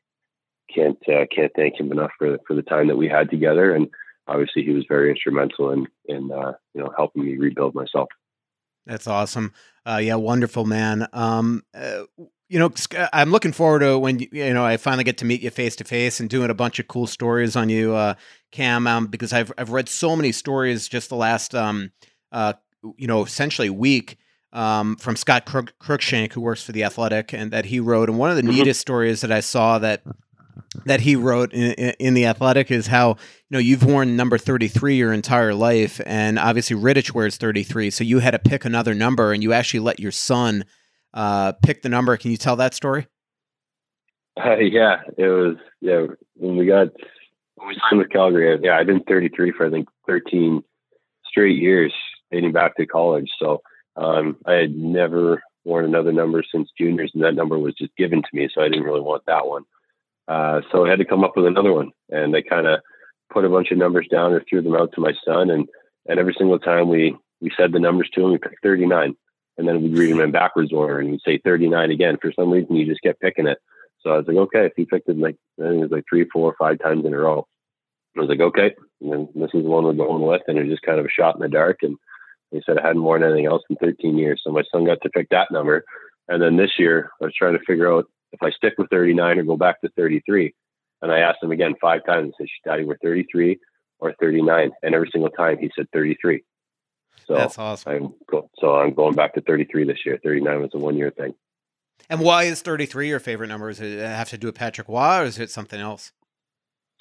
[0.74, 3.88] can't uh, can't thank him enough for for the time that we had together, and
[4.28, 8.10] obviously he was very instrumental in in uh, you know helping me rebuild myself.
[8.86, 9.54] That's awesome.
[9.86, 11.08] Uh, yeah, wonderful man.
[11.14, 12.04] Um, uh,
[12.50, 12.72] you know,
[13.12, 15.84] I'm looking forward to when you know I finally get to meet you face to
[15.84, 18.16] face and doing a bunch of cool stories on you, uh,
[18.52, 18.88] Cam.
[18.88, 21.92] Um, because I've I've read so many stories just the last um,
[22.32, 22.54] uh,
[22.98, 24.18] you know, essentially week
[24.52, 28.10] um, from Scott Crook- Cruickshank, who works for the Athletic, and that he wrote.
[28.10, 28.52] And one of the mm-hmm.
[28.52, 30.04] neatest stories that I saw that
[30.86, 33.16] that he wrote in, in, the Athletic is how you
[33.52, 38.20] know you've worn number 33 your entire life, and obviously Rittich wears 33, so you
[38.20, 40.66] had to pick another number, and you actually let your son
[41.14, 42.16] uh, pick the number.
[42.18, 43.08] Can you tell that story?
[44.38, 46.88] Uh, yeah, it was yeah when we got
[47.56, 48.60] when we signed with Calgary.
[48.62, 50.64] Yeah, I've been 33 for I think 13
[51.26, 51.94] straight years,
[52.34, 53.30] dating back to college.
[53.40, 53.62] So
[53.96, 58.22] um, I had never worn another number since juniors, and that number was just given
[58.22, 59.64] to me, so I didn't really want that one.
[60.28, 62.80] Uh, so I had to come up with another one, and I kind of
[63.32, 65.68] put a bunch of numbers down and threw them out to my son, and
[66.08, 69.16] and every single time we we said the numbers to him, we picked 39,
[69.58, 72.18] and then we'd read them in backwards order, and he'd say 39 again.
[72.22, 73.58] For some reason, he just kept picking it.
[74.02, 76.06] So I was like, okay, if he picked it like I think it was like
[76.10, 77.48] three, four, five times in a row.
[78.16, 80.64] I was like, okay, and then this is the one we're going with, and it
[80.64, 81.80] was just kind of a shot in the dark.
[81.82, 81.98] And
[82.54, 85.10] he said I hadn't worn anything else in 13 years, so my son got to
[85.10, 85.84] pick that number.
[86.28, 89.40] And then this year, I was trying to figure out if I stick with 39
[89.40, 90.54] or go back to 33.
[91.02, 92.34] And I asked him again five times.
[92.40, 93.60] I said, Daddy, we're 33
[94.00, 94.72] or 39.
[94.82, 96.44] And every single time he said 33.
[97.28, 97.92] So that's awesome.
[97.92, 100.20] I'm go- so I'm going back to 33 this year.
[100.24, 101.34] 39 was a one year thing.
[102.10, 103.70] And why is 33 your favorite number?
[103.70, 106.12] Does it uh, have to do with Patrick Roy or is it something else?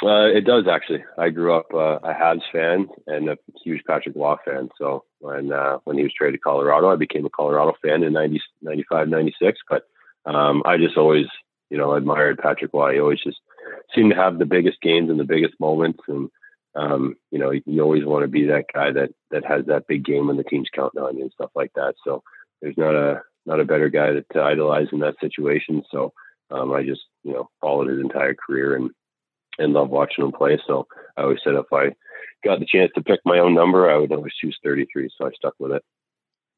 [0.05, 1.05] Uh, it does actually.
[1.17, 4.69] I grew up uh, a Habs fan and a huge Patrick Roy fan.
[4.77, 8.12] So when uh, when he was traded to Colorado, I became a Colorado fan in
[8.12, 9.59] 90, 95, 96.
[9.69, 9.85] But
[10.27, 11.27] um, I just always,
[11.71, 12.95] you know, admired Patrick Roy.
[12.95, 13.38] He always just
[13.95, 16.01] seemed to have the biggest games and the biggest moments.
[16.09, 16.31] And,
[16.75, 19.87] um, you know, you, you always want to be that guy that, that has that
[19.87, 21.95] big game when the team's counting on you and stuff like that.
[22.05, 22.23] So
[22.61, 25.83] there's not a, not a better guy to, to idolize in that situation.
[25.91, 26.12] So
[26.51, 28.91] um, I just, you know, followed his entire career and,
[29.59, 30.59] and love watching him play.
[30.67, 30.87] So
[31.17, 31.95] I always said if I
[32.45, 35.11] got the chance to pick my own number, I would always choose 33.
[35.17, 35.83] So I stuck with it.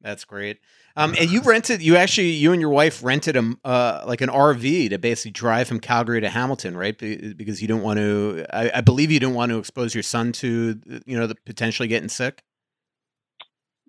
[0.01, 0.59] That's great.
[0.95, 4.29] Um, and you rented, you actually, you and your wife rented a uh, like an
[4.29, 6.97] RV to basically drive from Calgary to Hamilton, right?
[6.97, 10.31] Because you don't want to, I, I believe you don't want to expose your son
[10.33, 12.43] to, you know, the potentially getting sick.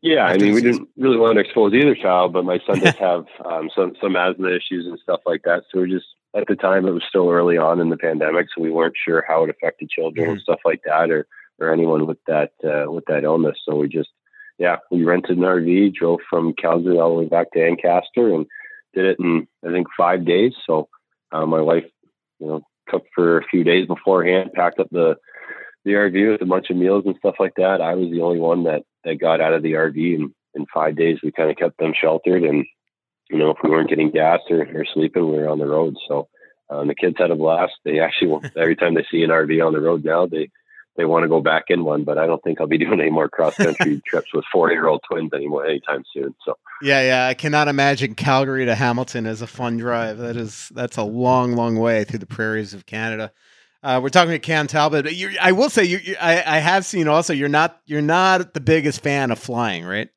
[0.03, 2.95] Yeah, I mean, we didn't really want to expose either child, but my son does
[3.01, 5.65] have um, some some asthma issues and stuff like that.
[5.71, 8.63] So we're just at the time it was still early on in the pandemic, so
[8.63, 10.33] we weren't sure how it affected children mm-hmm.
[10.33, 11.27] and stuff like that, or
[11.59, 13.57] or anyone with that uh, with that illness.
[13.65, 14.11] So we just
[14.59, 18.47] yeah, we rented an RV, drove from Calgary all the way back to Ancaster, and
[18.95, 20.53] did it in I think five days.
[20.67, 20.89] So
[21.33, 21.85] uh, my wife,
[22.39, 25.17] you know, cooked for a few days beforehand, packed up the
[25.85, 27.81] the RV with a bunch of meals and stuff like that.
[27.81, 30.97] I was the only one that that got out of the RV, and in five
[30.97, 32.43] days we kind of kept them sheltered.
[32.43, 32.67] And
[33.31, 35.97] you know, if we weren't getting gas or, or sleeping, we were on the road.
[36.09, 36.29] So
[36.71, 37.73] um, the kids had a blast.
[37.85, 40.51] They actually every time they see an RV on the road now, they
[40.97, 43.11] they want to go back in one, but I don't think I'll be doing any
[43.11, 46.35] more cross country trips with four year old twins anymore anytime soon.
[46.45, 50.19] So yeah, yeah, I cannot imagine Calgary to Hamilton as a fun drive.
[50.19, 53.33] That is that's a long, long way through the prairies of Canada.
[53.83, 55.07] Uh, we're talking to Cam Talbot.
[55.41, 59.01] I will say, you, I, I have seen also you're not you're not the biggest
[59.01, 60.09] fan of flying, right?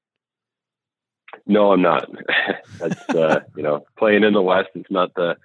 [1.50, 2.08] No, I'm not.
[2.80, 4.70] that's uh, you know playing in the West.
[4.76, 5.36] It's not the,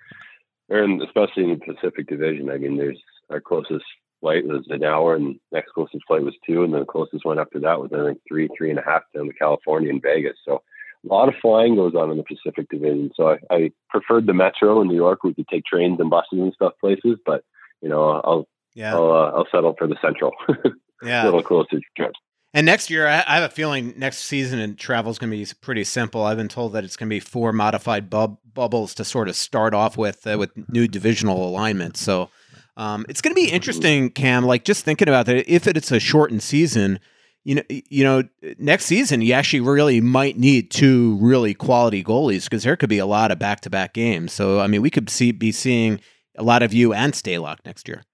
[0.69, 2.51] or in, especially in the Pacific Division.
[2.51, 3.87] I mean, there's our closest
[4.21, 7.39] flight was an hour, and next closest flight was two, and then the closest one
[7.39, 10.37] after that was I think three, three and a half down to California and Vegas.
[10.45, 10.63] So
[11.05, 13.11] a lot of flying goes on in the Pacific Division.
[13.17, 15.25] So I, I preferred the Metro in New York.
[15.25, 17.45] We could take trains and buses and stuff places, but
[17.81, 20.33] you know I'll yeah I'll, uh, I'll settle for the Central.
[21.03, 22.19] yeah, a little closer trips.
[22.55, 25.45] And next year, I have a feeling next season and travel is going to be
[25.61, 26.23] pretty simple.
[26.23, 29.35] I've been told that it's going to be four modified bub- bubbles to sort of
[29.35, 31.97] start off with uh, with new divisional alignment.
[31.97, 32.31] So
[32.77, 34.45] um, it's going to be interesting, Cam.
[34.45, 37.01] Like just thinking about that, if it's a shortened season,
[37.43, 38.23] you know, you know,
[38.59, 42.99] next season you actually really might need two really quality goalies because there could be
[42.99, 44.33] a lot of back to back games.
[44.33, 45.99] So I mean, we could see be seeing
[46.37, 48.05] a lot of you and Stalock next year.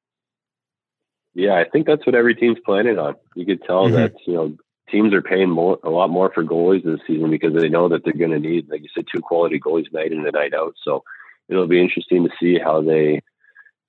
[1.34, 3.14] Yeah, I think that's what every team's planning on.
[3.34, 3.94] You could tell mm-hmm.
[3.94, 4.56] that you know
[4.90, 8.04] teams are paying more, a lot more for goalies this season because they know that
[8.04, 10.74] they're going to need, like you said, two quality goalies night in and night out.
[10.82, 11.04] So
[11.48, 13.22] it'll be interesting to see how they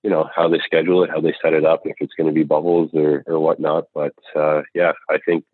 [0.03, 2.33] you know how they schedule it, how they set it up, if it's going to
[2.33, 3.85] be bubbles or or whatnot.
[3.93, 5.45] But uh, yeah, I think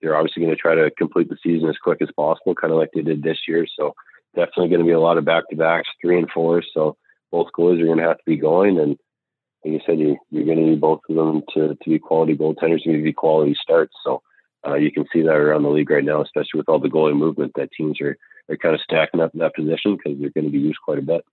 [0.00, 2.78] they're obviously going to try to complete the season as quick as possible, kind of
[2.78, 3.66] like they did this year.
[3.78, 3.94] So
[4.34, 6.62] definitely going to be a lot of back to backs, three and four.
[6.74, 6.96] So
[7.32, 8.96] both goalies are going to have to be going, and
[9.66, 12.36] like you said, you, you're going to need both of them to to be quality
[12.36, 13.94] goaltenders, to be quality starts.
[14.04, 14.22] So.
[14.66, 17.16] Uh, you can see that around the league right now, especially with all the goalie
[17.16, 20.46] movement, that teams are, are kind of stacking up in that position because they're going
[20.46, 21.24] to be used quite a bit.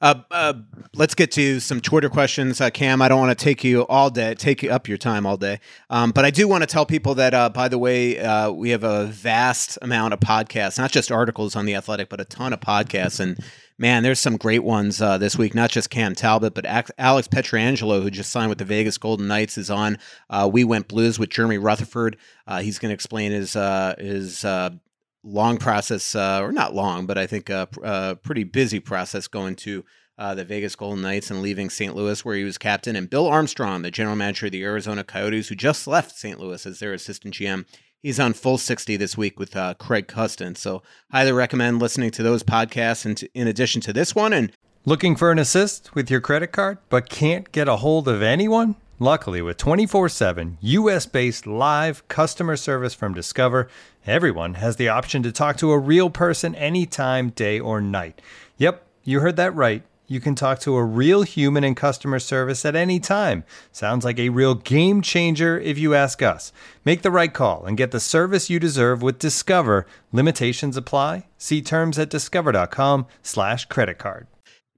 [0.00, 0.54] Uh, uh,
[0.94, 3.00] let's get to some Twitter questions, uh, Cam.
[3.00, 5.60] I don't want to take you all day, take you up your time all day,
[5.90, 8.70] um, but I do want to tell people that, uh, by the way, uh, we
[8.70, 12.52] have a vast amount of podcasts, not just articles on the Athletic, but a ton
[12.52, 13.20] of podcasts.
[13.20, 13.38] And
[13.78, 15.54] man, there's some great ones uh, this week.
[15.54, 16.66] Not just Cam Talbot, but
[16.98, 19.98] Alex Pietrangelo, who just signed with the Vegas Golden Knights, is on.
[20.50, 22.16] we went Blues with Jeremy Rutherford.
[22.60, 23.54] he's going to explain his
[23.98, 24.44] his
[25.24, 29.84] long process, uh, or not long, but I think a, pretty busy process going to
[30.16, 31.96] uh, the Vegas Golden Knights and leaving St.
[31.96, 35.48] Louis, where he was captain, and Bill Armstrong, the general manager of the Arizona Coyotes,
[35.48, 36.38] who just left St.
[36.38, 37.64] Louis as their assistant GM.
[38.04, 40.60] He's on full 60 this week with uh, Craig Custance.
[40.60, 44.34] So, highly recommend listening to those podcasts and in addition to this one.
[44.34, 44.52] And
[44.84, 48.76] looking for an assist with your credit card, but can't get a hold of anyone?
[48.98, 53.70] Luckily, with 24 7 US based live customer service from Discover,
[54.06, 58.20] everyone has the option to talk to a real person anytime, day or night.
[58.58, 59.82] Yep, you heard that right.
[60.06, 63.44] You can talk to a real human in customer service at any time.
[63.72, 66.52] Sounds like a real game changer if you ask us.
[66.84, 69.86] Make the right call and get the service you deserve with Discover.
[70.12, 71.26] Limitations apply.
[71.38, 74.26] See terms at discover.com/slash credit card.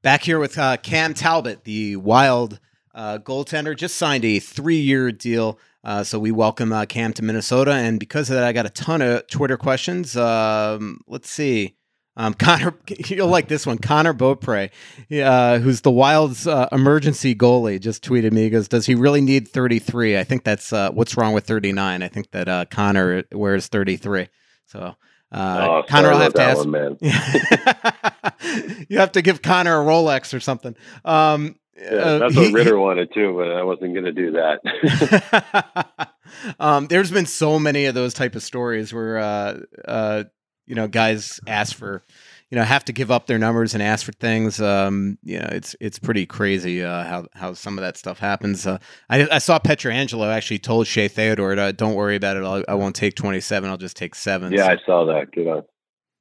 [0.02, 2.60] Back here with uh, Cam Talbot, the wild
[2.94, 5.58] uh, goaltender, just signed a three year deal.
[5.82, 7.72] Uh, so we welcome uh, Cam to Minnesota.
[7.72, 10.16] And because of that, I got a ton of Twitter questions.
[10.16, 11.76] Um, let's see.
[12.16, 12.74] Um, Connor,
[13.09, 13.79] you'll like this one.
[13.79, 14.70] Connor Beaupre,
[15.12, 18.44] uh, who's the Wild's uh, emergency goalie, just tweeted me.
[18.44, 22.02] He goes, "Does he really need 33?" I think that's uh, what's wrong with 39.
[22.02, 24.29] I think that uh, Connor wears 33.
[24.66, 24.96] So
[25.33, 26.59] uh, oh, Connor will have to ask.
[26.59, 26.96] One, man.
[28.88, 30.76] you have to give Connor a Rolex or something.
[31.05, 36.09] Um, yeah, uh, that's what Ritter wanted too, but I wasn't going to do that.
[36.61, 40.24] um, there's been so many of those type of stories where, uh, uh,
[40.66, 42.05] you know, guys ask for,
[42.50, 44.61] you know, have to give up their numbers and ask for things.
[44.61, 48.66] Um, you know, it's it's pretty crazy uh, how how some of that stuff happens.
[48.66, 52.44] Uh, I, I saw Pietrangelo actually told Shea Theodore, "Don't worry about it.
[52.44, 53.68] I'll, I will not take 27.
[53.68, 54.52] I'll just take seven.
[54.52, 54.72] Yeah, so.
[54.72, 55.33] I saw that.
[55.33, 55.62] Good on.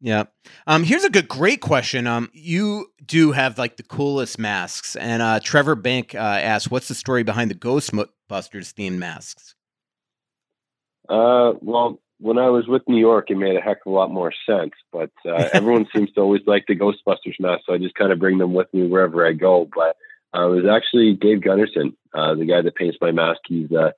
[0.01, 0.25] Yeah.
[0.67, 2.05] Um, here's a good, great question.
[2.05, 6.87] Um, you do have like the coolest masks, and uh, Trevor Bank uh, asked, "What's
[6.87, 9.55] the story behind the Ghostbusters themed masks?"
[11.07, 14.11] Uh, well, when I was with New York, it made a heck of a lot
[14.11, 14.71] more sense.
[14.91, 18.19] But uh, everyone seems to always like the Ghostbusters mask, so I just kind of
[18.19, 19.69] bring them with me wherever I go.
[19.73, 19.95] But
[20.35, 23.41] uh, it was actually Dave Gunnarsson, uh, the guy that paints my mask.
[23.47, 23.91] He's uh,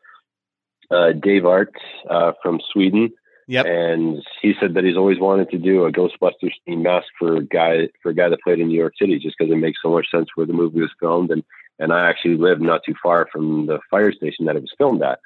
[0.94, 1.74] uh, Dave Art
[2.10, 3.12] uh, from Sweden.
[3.50, 3.66] Yep.
[3.66, 7.88] And he said that he's always wanted to do a Ghostbusters mask for a guy
[8.04, 10.08] for a guy that played in New York City, just because it makes so much
[10.12, 11.44] sense where the movie was filmed, and
[11.80, 15.02] and I actually live not too far from the fire station that it was filmed
[15.02, 15.20] at.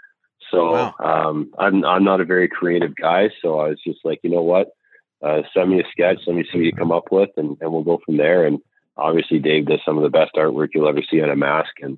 [0.51, 0.93] So wow.
[0.99, 4.43] um, I'm I'm not a very creative guy, so I was just like, you know
[4.43, 4.69] what,
[5.23, 7.71] uh, send me a sketch, let me see what you come up with, and and
[7.71, 8.45] we'll go from there.
[8.45, 8.59] And
[8.97, 11.97] obviously, Dave does some of the best artwork you'll ever see on a mask, and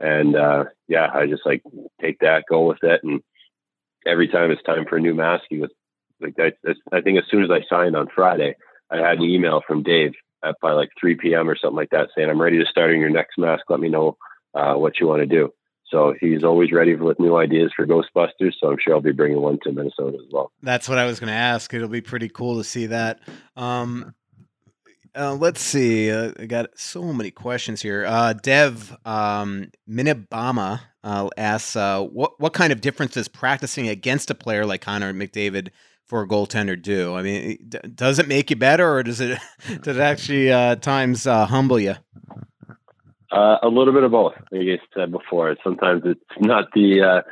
[0.00, 1.62] and uh, yeah, I just like
[2.00, 3.22] take that, go with it, and
[4.06, 5.70] every time it's time for a new mask, he was
[6.20, 6.52] like, I,
[6.96, 8.54] I think as soon as I signed on Friday,
[8.90, 10.12] I had an email from Dave
[10.44, 11.48] at by like 3 p.m.
[11.48, 13.64] or something like that saying, I'm ready to start on your next mask.
[13.68, 14.16] Let me know
[14.54, 15.52] uh, what you want to do.
[15.92, 18.54] So he's always ready with new ideas for Ghostbusters.
[18.58, 20.50] So I'm sure I'll be bringing one to Minnesota as well.
[20.62, 21.72] That's what I was going to ask.
[21.72, 23.20] It'll be pretty cool to see that.
[23.56, 24.14] Um,
[25.14, 26.10] uh, let's see.
[26.10, 28.06] Uh, I got so many questions here.
[28.06, 34.30] Uh, Dev um, Minibama uh, asks, uh, "What what kind of difference does practicing against
[34.30, 35.68] a player like Connor McDavid
[36.06, 37.14] for a goaltender do?
[37.14, 39.38] I mean, d- does it make you better, or does it
[39.82, 41.96] does it actually uh, times humble you?"
[43.32, 44.34] Uh, a little bit of both.
[44.50, 47.22] Like I said before, sometimes it's not the uh,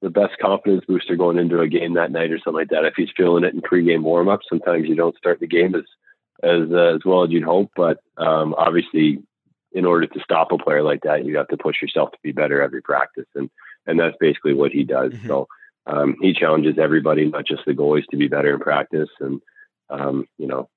[0.00, 2.86] the best confidence booster going into a game that night or something like that.
[2.86, 5.84] If he's feeling it in pregame warm up, sometimes you don't start the game as
[6.42, 7.72] as uh, as well as you'd hope.
[7.76, 9.22] But um, obviously,
[9.72, 12.32] in order to stop a player like that, you have to push yourself to be
[12.32, 13.50] better every practice, and
[13.86, 15.12] and that's basically what he does.
[15.12, 15.28] Mm-hmm.
[15.28, 15.48] So
[15.86, 19.10] um, he challenges everybody, not just the goalies, to be better in practice.
[19.20, 19.42] And
[19.90, 20.70] um, you know,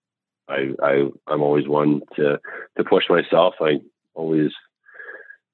[0.50, 2.42] I I I'm always one to
[2.78, 3.56] to push myself.
[3.62, 3.80] I
[4.14, 4.52] always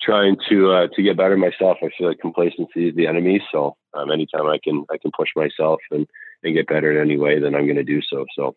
[0.01, 1.77] trying to uh, to get better myself.
[1.81, 3.41] I feel like complacency is the enemy.
[3.51, 6.07] So um, anytime I can I can push myself and
[6.43, 8.25] and get better in any way, then I'm going to do so.
[8.35, 8.55] So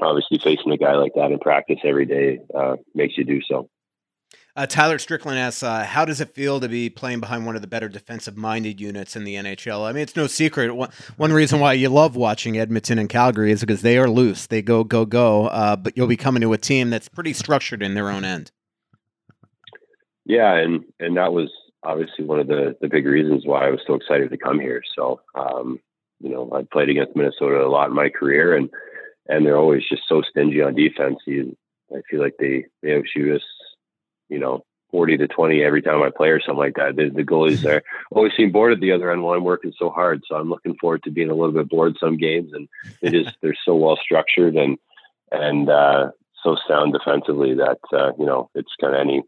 [0.00, 3.68] obviously facing a guy like that in practice every day uh, makes you do so.
[4.56, 7.62] Uh, Tyler Strickland asks, uh, "How does it feel to be playing behind one of
[7.62, 10.74] the better defensive-minded units in the NHL?" I mean, it's no secret.
[10.74, 14.46] One, one reason why you love watching Edmonton and Calgary is because they are loose.
[14.46, 15.46] They go, go, go.
[15.46, 18.50] Uh, but you'll be coming to a team that's pretty structured in their own end.
[20.30, 21.50] Yeah, and and that was
[21.82, 24.82] obviously one of the the big reasons why I was so excited to come here.
[24.96, 25.80] So, um,
[26.20, 28.70] you know, I played against Minnesota a lot in my career, and
[29.28, 31.18] and they're always just so stingy on defense.
[31.26, 31.56] You,
[31.92, 33.42] I feel like they they outshoot us
[34.30, 36.96] you know, 40 to 20 every time I play or something like that.
[36.96, 39.90] The, the goalies there always seem bored at the other end while I'm working so
[39.90, 40.22] hard.
[40.26, 42.68] So I'm looking forward to being a little bit bored some games and
[43.02, 44.78] it is, they're so well structured and,
[45.30, 46.10] and, uh,
[46.42, 49.22] so sound defensively that, uh, you know, it's kind of any,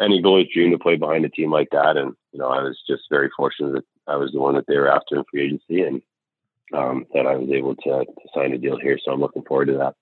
[0.00, 1.96] any goalie's dream to play behind a team like that.
[1.96, 4.76] And, you know, I was just very fortunate that I was the one that they
[4.76, 6.02] were after in free agency and,
[6.74, 8.98] um, that I was able to, to sign a deal here.
[9.02, 9.94] So I'm looking forward to that.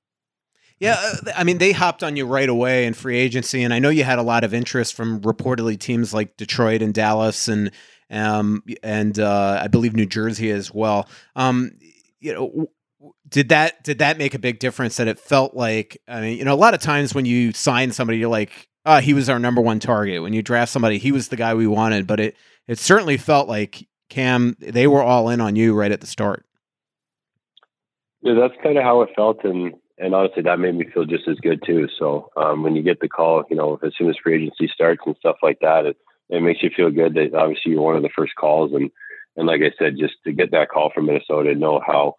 [0.78, 3.78] Yeah, uh, I mean, they hopped on you right away in free agency, and I
[3.78, 7.70] know you had a lot of interest from reportedly teams like Detroit and Dallas, and
[8.10, 11.08] um, and uh, I believe New Jersey as well.
[11.34, 11.70] Um,
[12.20, 12.68] you know,
[13.28, 14.96] did that did that make a big difference?
[14.96, 17.92] That it felt like, I mean, you know, a lot of times when you sign
[17.92, 20.22] somebody, you're like, oh, he was our number one target.
[20.22, 22.06] When you draft somebody, he was the guy we wanted.
[22.06, 22.36] But it
[22.66, 26.44] it certainly felt like Cam, they were all in on you right at the start.
[28.22, 31.28] Yeah, that's kind of how it felt, and and honestly, that made me feel just
[31.28, 31.88] as good too.
[31.98, 35.02] So um, when you get the call, you know, as soon as free agency starts
[35.06, 35.96] and stuff like that, it,
[36.28, 38.72] it makes you feel good that obviously you're one of the first calls.
[38.72, 38.90] And
[39.36, 42.14] and like I said, just to get that call from Minnesota, and know how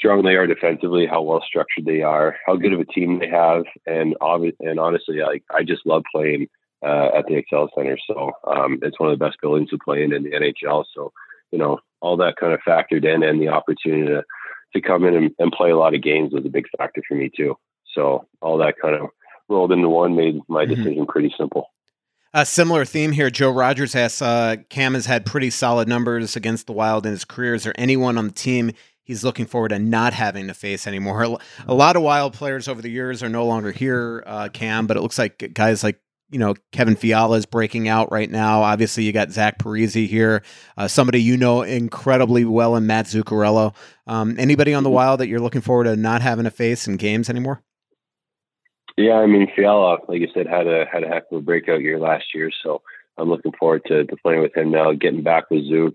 [0.00, 3.28] strong they are defensively, how well structured they are, how good of a team they
[3.28, 6.48] have, and obvi- and honestly, like I just love playing
[6.82, 7.98] uh, at the Xcel Center.
[8.06, 10.84] So um, it's one of the best buildings to play in in the NHL.
[10.94, 11.12] So
[11.52, 14.24] you know, all that kind of factored in, and the opportunity to
[14.72, 17.14] to come in and, and play a lot of games was a big factor for
[17.14, 17.56] me too.
[17.94, 19.10] So all that kind of
[19.50, 20.74] rolled into one made my mm-hmm.
[20.74, 21.66] decision pretty simple.
[22.32, 23.28] A similar theme here.
[23.28, 27.24] Joe Rogers asks, uh, Cam has had pretty solid numbers against the Wild in his
[27.24, 27.54] career.
[27.54, 28.70] Is there anyone on the team
[29.10, 31.38] he's looking forward to not having to face anymore?
[31.66, 34.96] A lot of Wild players over the years are no longer here, uh, Cam, but
[34.96, 36.00] it looks like guys like
[36.30, 38.62] you know, Kevin Fiala is breaking out right now.
[38.62, 40.44] Obviously, you got Zach Parise here,
[40.76, 43.74] uh, somebody you know incredibly well, and Matt Zuccarello.
[44.06, 44.94] Um, anybody on the mm-hmm.
[44.94, 47.64] Wild that you're looking forward to not having to face in games anymore?
[48.96, 51.80] Yeah, I mean Fiala, like you said, had a had a heck of a breakout
[51.80, 52.80] year last year, so
[53.18, 55.94] I'm looking forward to, to playing with him now, getting back with Zook.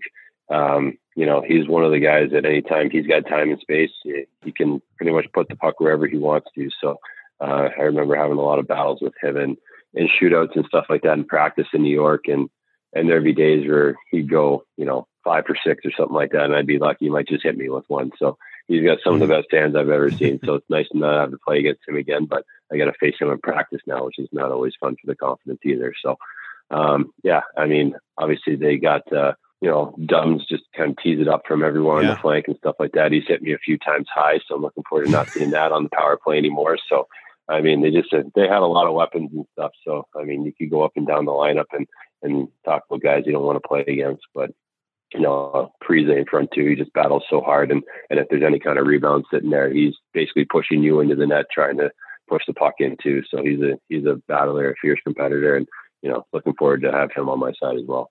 [0.50, 3.90] Um, you know, he's one of the guys that anytime he's got time and space,
[4.04, 6.68] he, can pretty much put the puck wherever he wants to.
[6.80, 6.98] So
[7.40, 9.56] uh, I remember having a lot of battles with him and
[9.96, 12.24] and shootouts and stuff like that in practice in New York.
[12.26, 12.48] And,
[12.92, 16.32] and there'd be days where he'd go, you know, five for six or something like
[16.32, 16.44] that.
[16.44, 18.12] And I'd be lucky he might just hit me with one.
[18.18, 18.36] So
[18.68, 19.40] he's got some of the mm-hmm.
[19.40, 20.38] best hands I've ever seen.
[20.44, 22.92] So it's nice to not have to play against him again, but I got to
[23.00, 25.94] face him in practice now, which is not always fun for the confidence either.
[26.00, 26.16] So,
[26.70, 31.20] um, yeah, I mean, obviously they got, uh, you know, Dumbs just kind of tease
[31.20, 32.10] it up from everyone yeah.
[32.10, 33.12] on the flank and stuff like that.
[33.12, 35.72] He's hit me a few times high, so I'm looking forward to not seeing that
[35.72, 36.78] on the power play anymore.
[36.88, 37.08] So
[37.48, 39.72] I mean, they just they had a lot of weapons and stuff.
[39.84, 41.86] So I mean, you could go up and down the lineup and
[42.22, 44.50] and talk with guys you don't want to play against, but
[45.14, 46.66] you know, Parise in front too.
[46.66, 49.72] He just battles so hard, and and if there's any kind of rebound sitting there,
[49.72, 51.90] he's basically pushing you into the net, trying to
[52.28, 53.22] push the puck in too.
[53.30, 55.68] So he's a he's a battler, a fierce competitor, and
[56.02, 58.10] you know, looking forward to have him on my side as well.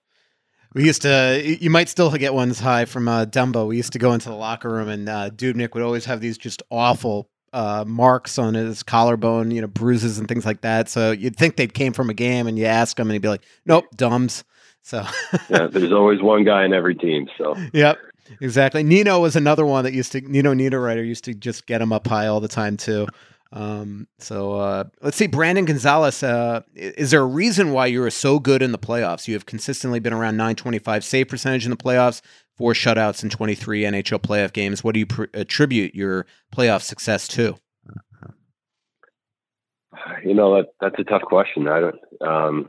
[0.76, 3.66] We used to, you might still get ones high from uh, Dumbo.
[3.66, 6.36] We used to go into the locker room, and uh, Dubnyk would always have these
[6.36, 10.90] just awful uh, marks on his collarbone, you know, bruises and things like that.
[10.90, 13.28] So you'd think they came from a game, and you ask him, and he'd be
[13.28, 14.44] like, "Nope, dumbs."
[14.82, 15.02] So
[15.48, 17.26] yeah, there's always one guy in every team.
[17.38, 17.96] So yep,
[18.42, 18.82] exactly.
[18.82, 22.06] Nino was another one that used to Nino Niederreiter used to just get him up
[22.06, 23.06] high all the time too.
[23.52, 26.22] Um, so uh, let's see, Brandon Gonzalez.
[26.22, 29.28] Uh, is there a reason why you are so good in the playoffs?
[29.28, 32.22] You have consistently been around 925 save percentage in the playoffs,
[32.56, 34.82] four shutouts in 23 NHL playoff games.
[34.82, 37.56] What do you pr- attribute your playoff success to?
[40.24, 41.68] You know that that's a tough question.
[41.68, 41.96] I don't.
[42.20, 42.68] Um,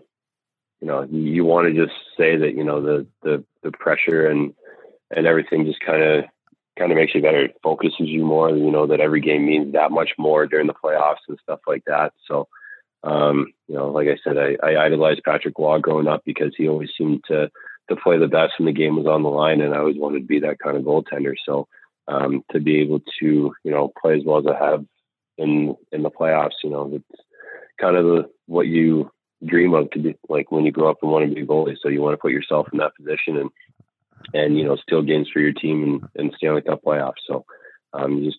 [0.82, 4.28] you know, you, you want to just say that you know the the the pressure
[4.28, 4.54] and
[5.12, 6.26] and everything just kind of
[6.78, 7.46] kind of makes you better.
[7.46, 8.50] It focuses you more.
[8.50, 11.84] You know that every game means that much more during the playoffs and stuff like
[11.86, 12.14] that.
[12.28, 12.48] So,
[13.04, 16.68] um, you know, like I said, I, I idolized Patrick Roy growing up because he
[16.68, 17.50] always seemed to
[17.90, 20.20] to play the best when the game was on the line, and I always wanted
[20.20, 21.36] to be that kind of goaltender.
[21.46, 21.68] So
[22.08, 24.86] um, to be able to you know play as well as I have
[25.38, 27.22] in in the playoffs, you know, it's
[27.80, 29.12] kind of the, what you
[29.46, 31.78] dream of to be like when you grow up and want to be a goalie.
[31.82, 33.50] So you want to put yourself in that position and
[34.34, 37.24] and you know steal games for your team and, and Stanley Cup playoffs.
[37.28, 37.46] So
[37.94, 38.38] um, just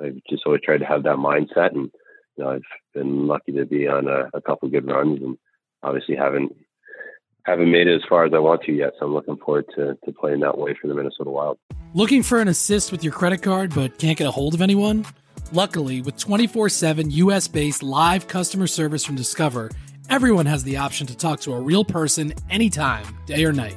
[0.00, 1.90] I just always tried to have that mindset, and
[2.36, 2.62] you know I've
[2.94, 5.38] been lucky to be on a, a couple good runs, and
[5.82, 6.54] obviously haven't
[7.44, 8.92] haven't made it as far as I want to yet.
[8.98, 11.58] So I'm looking forward to, to playing that way for the Minnesota Wild.
[11.94, 15.06] Looking for an assist with your credit card but can't get a hold of anyone?
[15.52, 19.70] Luckily, with 24 7 US based live customer service from Discover,
[20.10, 23.76] everyone has the option to talk to a real person anytime, day or night.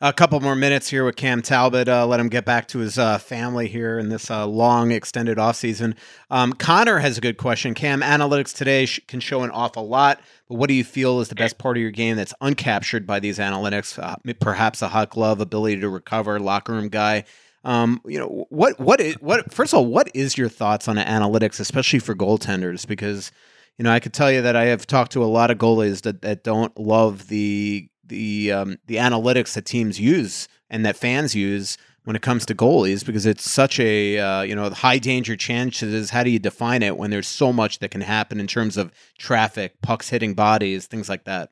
[0.00, 1.88] A couple more minutes here with Cam Talbot.
[1.88, 5.38] Uh, let him get back to his uh, family here in this uh, long, extended
[5.38, 5.94] offseason.
[6.30, 7.72] Um, Connor has a good question.
[7.72, 11.28] Cam, analytics today sh- can show an awful lot, but what do you feel is
[11.28, 13.98] the best part of your game that's uncaptured by these analytics?
[13.98, 17.24] Uh, perhaps a hot glove, ability to recover, locker room guy.
[17.64, 18.78] Um, you know what?
[18.78, 19.52] What is what?
[19.52, 22.86] First of all, what is your thoughts on analytics, especially for goaltenders?
[22.86, 23.32] Because
[23.78, 26.02] you know, I could tell you that I have talked to a lot of goalies
[26.02, 31.34] that, that don't love the the um, the analytics that teams use and that fans
[31.34, 35.36] use when it comes to goalies because it's such a uh, you know high danger
[35.36, 36.10] chances.
[36.10, 38.92] How do you define it when there's so much that can happen in terms of
[39.18, 41.50] traffic, pucks hitting bodies, things like that?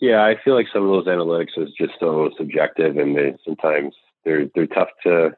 [0.00, 3.94] Yeah, I feel like some of those analytics is just so subjective, and they sometimes
[4.24, 5.36] they're they're tough to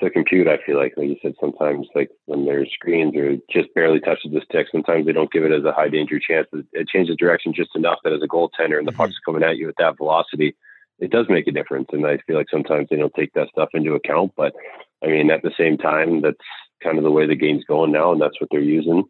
[0.00, 0.46] to compute.
[0.46, 4.30] I feel like, like you said, sometimes like when there's screens or just barely touches
[4.32, 6.46] the stick, sometimes they don't give it as a high danger chance.
[6.72, 9.02] It changes direction just enough that as a goaltender and the mm-hmm.
[9.02, 10.56] puck's coming at you at that velocity,
[10.98, 11.88] it does make a difference.
[11.92, 14.32] And I feel like sometimes they don't take that stuff into account.
[14.36, 14.54] But
[15.02, 16.36] I mean, at the same time, that's
[16.82, 19.04] kind of the way the game's going now, and that's what they're using.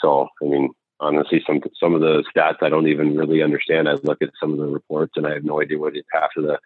[0.00, 0.70] So I mean,
[1.00, 3.88] honestly, some some of the stats I don't even really understand.
[3.88, 6.44] I look at some of the reports and I have no idea what half of
[6.44, 6.58] the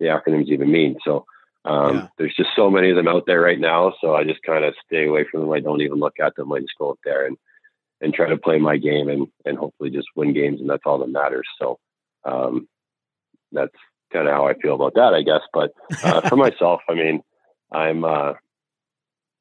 [0.00, 0.96] the acronyms even mean.
[1.04, 1.24] So
[1.64, 2.08] um, yeah.
[2.18, 4.74] There's just so many of them out there right now, so I just kind of
[4.86, 5.52] stay away from them.
[5.52, 6.52] I don't even look at them.
[6.52, 7.36] I just go up there and
[8.00, 10.98] and try to play my game and and hopefully just win games, and that's all
[10.98, 11.46] that matters.
[11.58, 11.78] So
[12.24, 12.68] um,
[13.52, 13.74] that's
[14.12, 15.40] kind of how I feel about that, I guess.
[15.52, 17.22] But uh, for myself, I mean,
[17.72, 18.34] I'm uh,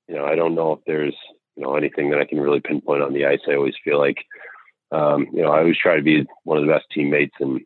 [0.07, 1.15] you know I don't know if there's
[1.57, 3.41] you know anything that I can really pinpoint on the ice.
[3.49, 4.23] I always feel like
[4.93, 7.59] um, you know I always try to be one of the best teammates and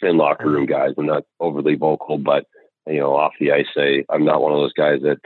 [0.00, 0.94] and locker room guys.
[0.96, 2.46] I'm not overly vocal, but
[2.88, 5.20] you know, off the ice, I, I'm not one of those guys that,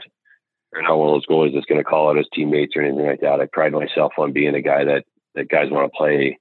[0.73, 3.05] or not one of those goalies that's going to call out his teammates or anything
[3.05, 3.39] like that.
[3.39, 5.03] I pride myself on being a guy that,
[5.35, 6.37] that guys want to play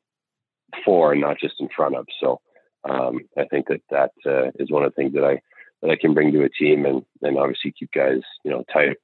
[0.84, 2.06] for and not just in front of.
[2.20, 2.40] So
[2.88, 5.40] um, I think that that uh, is one of the things that I,
[5.82, 8.96] that I can bring to a team and, and obviously keep guys, you know, tight,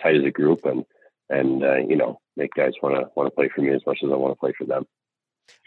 [0.00, 0.84] tight as a group and,
[1.28, 3.98] and, uh, you know, make guys want to, want to play for me as much
[4.04, 4.86] as I want to play for them.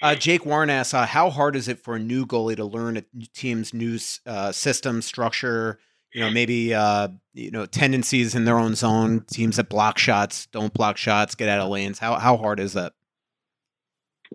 [0.02, 2.98] Uh, Jake Warren asks, uh, how hard is it for a new goalie to learn
[2.98, 5.80] a team's new uh, system structure?
[6.14, 9.26] You know, maybe uh, you know tendencies in their own zone.
[9.30, 12.00] Teams that block shots, don't block shots, get out of lanes.
[12.00, 12.94] How how hard is that?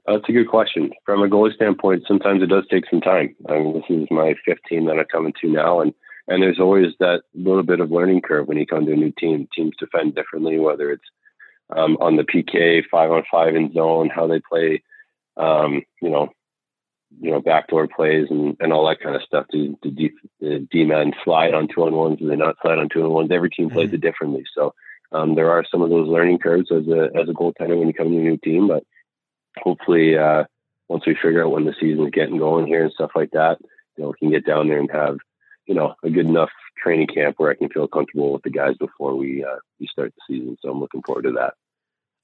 [0.06, 0.90] That's a good question.
[1.06, 3.34] From a goalie standpoint, sometimes it does take some time.
[3.48, 5.94] I mean, this is my 15 that I'm coming to now, and
[6.28, 9.12] and there's always that little bit of learning curve when you come to a new
[9.18, 9.48] team.
[9.54, 11.04] Teams defend differently, whether it's
[11.76, 14.82] um, on the PK, five on five in zone, how they play
[15.36, 16.30] um, you know,
[17.20, 19.46] you know, backdoor plays and, and all that kind of stuff.
[19.50, 20.10] Do the D,
[20.70, 22.18] D men slide on two on ones?
[22.18, 23.30] Do they not slide on two on ones?
[23.32, 23.96] Every team plays mm-hmm.
[23.96, 24.44] it differently.
[24.54, 24.74] So
[25.12, 27.94] um, there are some of those learning curves as a as a goaltender when you
[27.94, 28.68] come to a new team.
[28.68, 28.84] But
[29.58, 30.44] hopefully, uh,
[30.88, 33.58] once we figure out when the season is getting going here and stuff like that,
[33.96, 35.18] you know, we can get down there and have
[35.66, 36.50] you know a good enough
[36.82, 40.14] training camp where I can feel comfortable with the guys before we uh, we start
[40.14, 40.56] the season.
[40.62, 41.54] So I'm looking forward to that.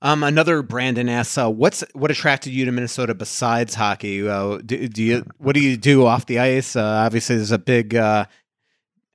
[0.07, 4.27] Um, another Brandon asks, uh, "What's what attracted you to Minnesota besides hockey?
[4.27, 6.77] Uh, do, do, you what do you do off the ice?
[6.77, 7.97] Uh, obviously, there's a big.
[7.97, 8.27] Uh,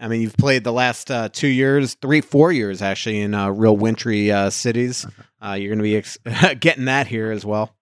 [0.02, 3.52] I mean, you've played the last uh, two years, three, four years actually in uh,
[3.52, 5.06] real wintry cities.
[5.42, 6.18] you're going to be ex-
[6.60, 7.74] getting that here as well.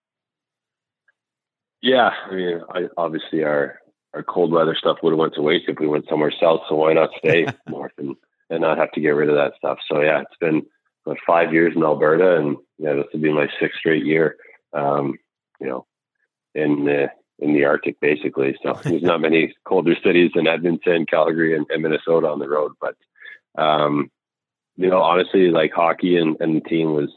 [1.82, 3.80] Yeah, I mean, I, obviously our
[4.14, 6.60] our cold weather stuff would have went to waste if we went somewhere south.
[6.68, 8.14] So why not stay north and
[8.50, 9.78] and not have to get rid of that stuff?
[9.90, 10.62] So yeah, it's been
[11.02, 14.36] what, five years in Alberta, and yeah, this will be my sixth straight year.
[14.72, 15.18] Um,
[15.60, 15.86] you know,
[16.54, 18.56] in the in the Arctic, basically.
[18.62, 22.72] So there's not many colder cities than Edmonton, Calgary, and, and Minnesota on the road.
[22.80, 22.96] But
[23.60, 24.10] um,
[24.76, 27.10] you know, honestly, like hockey and, and the team was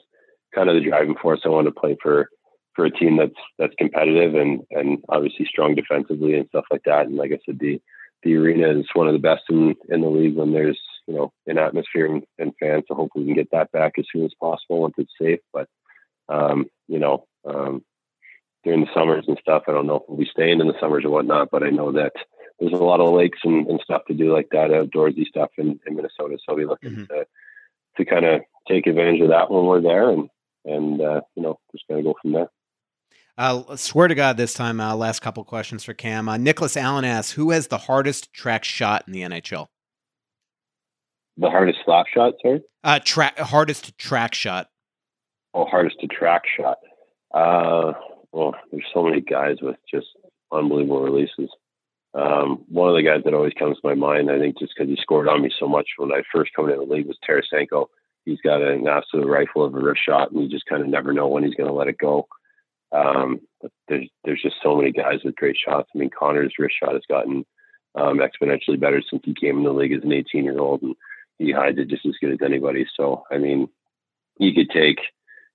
[0.53, 1.41] kind of the driving force.
[1.45, 2.29] I wanted to play for
[2.75, 7.05] for a team that's that's competitive and and obviously strong defensively and stuff like that.
[7.05, 7.81] And like I said, the
[8.23, 11.31] the arena is one of the best in in the league when there's you know,
[11.47, 12.83] an atmosphere and, and fans.
[12.87, 15.39] So hopefully we can get that back as soon as possible once it's safe.
[15.51, 15.67] But,
[16.29, 17.83] um, you know, um,
[18.63, 21.03] during the summers and stuff, I don't know if we'll be staying in the summers
[21.05, 22.13] or whatnot, but I know that
[22.59, 25.79] there's a lot of lakes and, and stuff to do like that, outdoorsy stuff in,
[25.85, 26.37] in Minnesota.
[26.37, 27.03] So I'll be looking mm-hmm.
[27.05, 27.25] to,
[27.97, 30.29] to kind of take advantage of that when we're there and,
[30.65, 32.49] and uh, you know just gonna go from there.
[33.37, 36.29] Uh, swear to God, this time, uh, last couple questions for Cam.
[36.29, 39.67] Uh, Nicholas Allen asks, who has the hardest track shot in the NHL?
[41.37, 42.61] The hardest slap shot, sorry?
[42.83, 44.67] Uh, track hardest track shot.
[45.53, 46.77] Oh, hardest to track shot.
[47.33, 47.93] Uh,
[48.31, 50.07] well, there's so many guys with just
[50.51, 51.49] unbelievable releases.
[52.13, 54.89] Um, one of the guys that always comes to my mind, I think, just because
[54.89, 57.87] he scored on me so much when I first come into the league, was Tarasenko.
[58.25, 61.11] He's got an absolute rifle of a wrist shot, and you just kind of never
[61.11, 62.27] know when he's going to let it go.
[62.91, 65.89] Um, but there's there's just so many guys with great shots.
[65.93, 67.43] I mean, Connor's wrist shot has gotten
[67.95, 70.95] um, exponentially better since he came in the league as an 18 year old, and
[71.39, 72.85] he hides it just as good as anybody.
[72.95, 73.67] So, I mean,
[74.37, 74.99] you could take,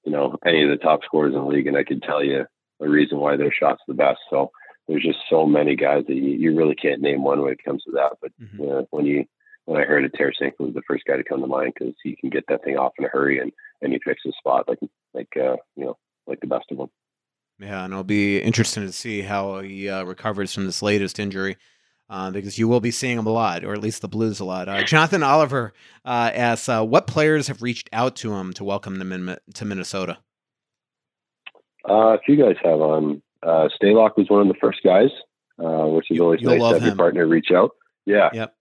[0.05, 2.47] you know, any of the top scorers in the league, and I could tell you
[2.81, 4.20] a reason why their shot's the best.
[4.31, 4.51] So,
[4.89, 7.85] there's just so many guys that you, you really can't name one when it comes
[7.85, 8.12] to that.
[8.20, 8.62] But mm-hmm.
[8.62, 9.26] uh, when you
[9.66, 12.16] when I heard it, Tarasenko was the first guy to come to mind because he
[12.16, 13.53] can get that thing off in a hurry and
[13.83, 14.79] and he picks his spot like
[15.12, 16.91] like uh, you know like the best of them.
[17.61, 21.57] Yeah, and it'll be interesting to see how he uh, recovers from this latest injury.
[22.11, 24.44] Uh, because you will be seeing him a lot, or at least the Blues a
[24.44, 24.66] lot.
[24.66, 25.74] Uh, Jonathan Oliver
[26.06, 30.16] uh, asks, uh, "What players have reached out to him to welcome them to Minnesota?"
[31.86, 32.80] Uh, a few guys have.
[32.80, 35.11] Um, uh, Stalock was one of the first guys,
[35.59, 36.86] which is you, always nice to have him.
[36.86, 37.72] your partner reach out.
[38.06, 38.30] Yeah.
[38.32, 38.54] Yep.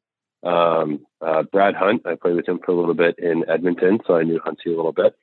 [0.44, 1.06] Um,
[1.52, 4.42] Brad Hunt, I played with him for a little bit in Edmonton, so I knew
[4.42, 5.16] Hunty a little bit.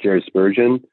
[0.00, 0.84] Jared Spurgeon,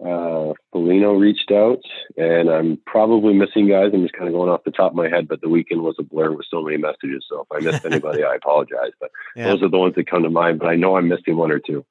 [0.00, 1.82] uh, Foligno reached out,
[2.16, 3.90] and I'm probably missing guys.
[3.94, 5.96] I'm just kind of going off the top of my head, but the weekend was
[5.98, 7.24] a blur with so many messages.
[7.28, 8.92] So if I missed anybody, I apologize.
[9.00, 9.44] But yeah.
[9.44, 10.58] those are the ones that come to mind.
[10.58, 11.84] But I know I'm missing one or two.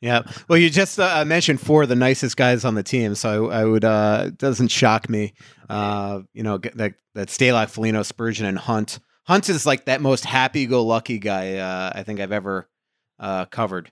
[0.00, 0.22] Yeah.
[0.48, 3.60] Well, you just uh, mentioned four of the nicest guys on the team, so I,
[3.60, 5.32] I would uh, it doesn't shock me.
[5.68, 9.00] Uh, you know that that Stalock, Foligno, Spurgeon, and Hunt.
[9.24, 12.68] Hunt is like that most happy-go-lucky guy uh, I think I've ever
[13.18, 13.90] uh, covered.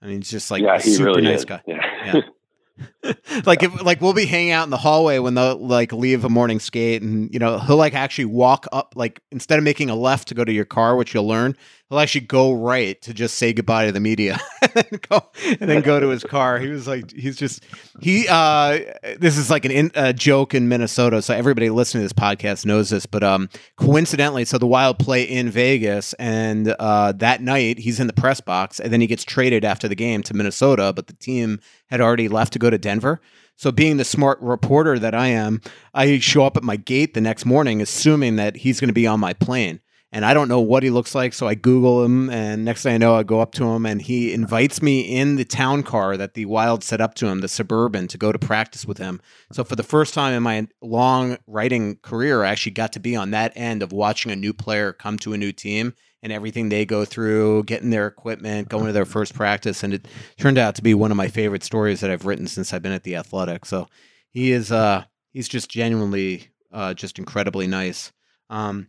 [0.00, 1.44] I mean, he's just like yeah, a super really nice is.
[1.44, 1.62] guy.
[1.66, 1.82] Yeah.
[2.06, 2.20] yeah.
[3.46, 6.28] like if like we'll be hanging out in the hallway when they'll like leave a
[6.28, 9.94] morning skate and you know he'll like actually walk up like instead of making a
[9.94, 11.56] left to go to your car which you'll learn
[11.88, 15.30] he'll actually go right to just say goodbye to the media and then go
[15.60, 16.58] and then go to his car.
[16.58, 17.64] He was like he's just
[18.00, 18.80] he uh
[19.18, 22.64] this is like an in, a joke in minnesota so everybody listening to this podcast
[22.64, 27.78] knows this but um coincidentally so the wild play in vegas and uh that night
[27.78, 30.92] he's in the press box and then he gets traded after the game to minnesota
[30.94, 33.20] but the team had already left to go to denver.
[33.56, 35.60] So, being the smart reporter that I am,
[35.92, 39.04] I show up at my gate the next morning, assuming that he's going to be
[39.04, 39.80] on my plane
[40.10, 41.34] and I don't know what he looks like.
[41.34, 44.00] So I Google him, and next thing I know, I go up to him, and
[44.00, 47.48] he invites me in the town car that the Wild set up to him, the
[47.48, 49.20] Suburban, to go to practice with him.
[49.52, 53.16] So for the first time in my long writing career, I actually got to be
[53.16, 56.68] on that end of watching a new player come to a new team and everything
[56.68, 60.74] they go through, getting their equipment, going to their first practice, and it turned out
[60.74, 63.14] to be one of my favorite stories that I've written since I've been at the
[63.14, 63.64] Athletic.
[63.64, 63.86] So
[64.30, 68.12] he is, uh, he's just genuinely, uh, just incredibly nice.
[68.50, 68.88] Um,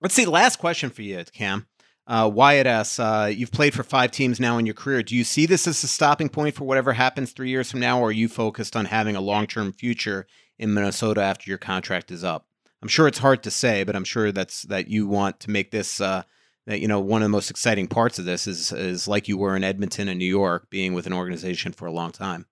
[0.00, 0.26] Let's see.
[0.26, 1.66] Last question for you, Cam.
[2.06, 5.02] Uh, Wyatt asks, uh, you've played for five teams now in your career.
[5.02, 8.00] Do you see this as a stopping point for whatever happens three years from now,
[8.00, 10.26] or are you focused on having a long term future
[10.58, 12.46] in Minnesota after your contract is up?
[12.82, 15.70] I'm sure it's hard to say, but I'm sure that's that you want to make
[15.70, 16.24] this uh,
[16.66, 19.38] that you know one of the most exciting parts of this is is like you
[19.38, 22.44] were in Edmonton and New York, being with an organization for a long time.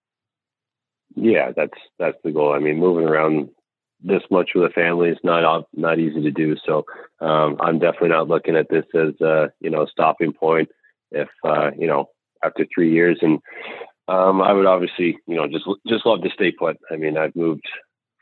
[1.14, 2.54] Yeah, that's that's the goal.
[2.54, 3.50] I mean, moving around
[4.04, 6.56] this much with a family is not not easy to do.
[6.64, 6.84] So
[7.20, 10.68] um, I'm definitely not looking at this as a you know stopping point.
[11.10, 12.10] If uh, you know
[12.44, 13.40] after three years, and
[14.08, 16.78] um, I would obviously you know just just love to stay put.
[16.90, 17.66] I mean I've moved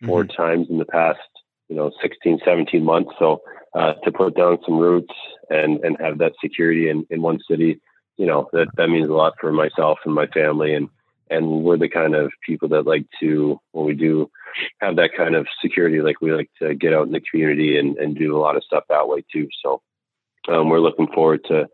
[0.04, 0.42] 4 mm-hmm.
[0.42, 1.20] times in the past
[1.68, 3.12] you know 16, 17 months.
[3.18, 3.40] So
[3.74, 5.14] uh, to put down some roots
[5.48, 7.80] and and have that security in in one city,
[8.16, 10.88] you know that that means a lot for myself and my family and
[11.30, 14.28] and we're the kind of people that like to when we do
[14.80, 17.96] have that kind of security like we like to get out in the community and,
[17.98, 19.48] and do a lot of stuff that way too.
[19.62, 19.80] So
[20.48, 21.68] um, we're looking forward to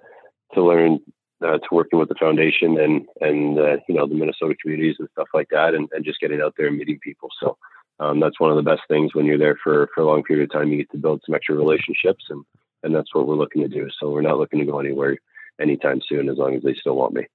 [0.54, 1.00] to learn
[1.44, 5.08] uh, to working with the foundation and and uh, you know the minnesota communities and
[5.12, 7.30] stuff like that and, and just getting out there and meeting people.
[7.40, 7.56] So
[7.98, 10.44] um, that's one of the best things when you're there for for a long period
[10.44, 12.44] of time you get to build some extra relationships and
[12.82, 13.88] and that's what we're looking to do.
[13.98, 15.16] So we're not looking to go anywhere
[15.58, 17.26] anytime soon as long as they still want me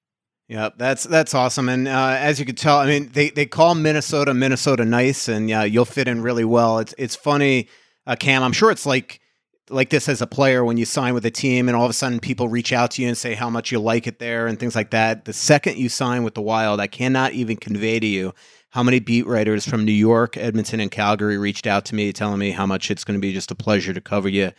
[0.47, 1.69] yeah, that's that's awesome.
[1.69, 5.49] And uh, as you can tell, I mean, they, they call Minnesota Minnesota nice, and
[5.49, 6.79] yeah, you'll fit in really well.
[6.79, 7.69] It's it's funny,
[8.05, 8.43] uh, Cam.
[8.43, 9.21] I'm sure it's like
[9.69, 11.93] like this as a player when you sign with a team, and all of a
[11.93, 14.59] sudden people reach out to you and say how much you like it there and
[14.59, 15.25] things like that.
[15.25, 18.33] The second you sign with the Wild, I cannot even convey to you
[18.71, 22.39] how many beat writers from New York, Edmonton, and Calgary reached out to me telling
[22.39, 24.51] me how much it's going to be just a pleasure to cover you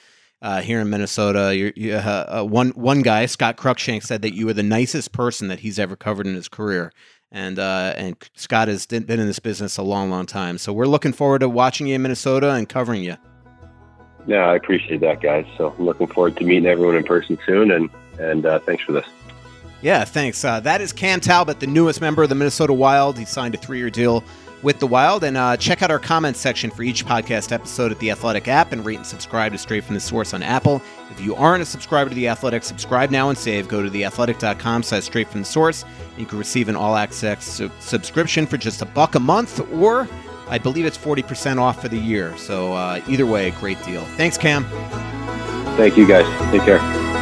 [0.42, 1.56] uh, here in Minnesota.
[1.56, 5.12] You're, you, uh, uh, one one guy, Scott Cruickshank, said that you were the nicest
[5.12, 6.92] person that he's ever covered in his career.
[7.30, 10.58] And uh, and Scott has been in this business a long, long time.
[10.58, 13.16] So we're looking forward to watching you in Minnesota and covering you.
[14.26, 15.46] Yeah, I appreciate that, guys.
[15.56, 17.70] So I'm looking forward to meeting everyone in person soon.
[17.70, 17.88] And
[18.18, 19.06] and uh, thanks for this.
[19.80, 20.44] Yeah, thanks.
[20.44, 23.18] Uh, that is Cam Talbot, the newest member of the Minnesota Wild.
[23.18, 24.22] He signed a three-year deal
[24.62, 25.24] with the Wild.
[25.24, 28.72] And uh, check out our comments section for each podcast episode at the Athletic app
[28.72, 30.82] and rate and subscribe to Straight from the Source on Apple.
[31.10, 33.68] If you aren't a subscriber to the Athletic, subscribe now and save.
[33.68, 35.84] Go to theathletic.com slash straight from the source.
[36.16, 40.08] You can receive an all access su- subscription for just a buck a month, or
[40.48, 42.36] I believe it's 40% off for the year.
[42.36, 44.04] So uh, either way, great deal.
[44.16, 44.64] Thanks, Cam.
[45.76, 46.26] Thank you, guys.
[46.50, 47.21] Take care.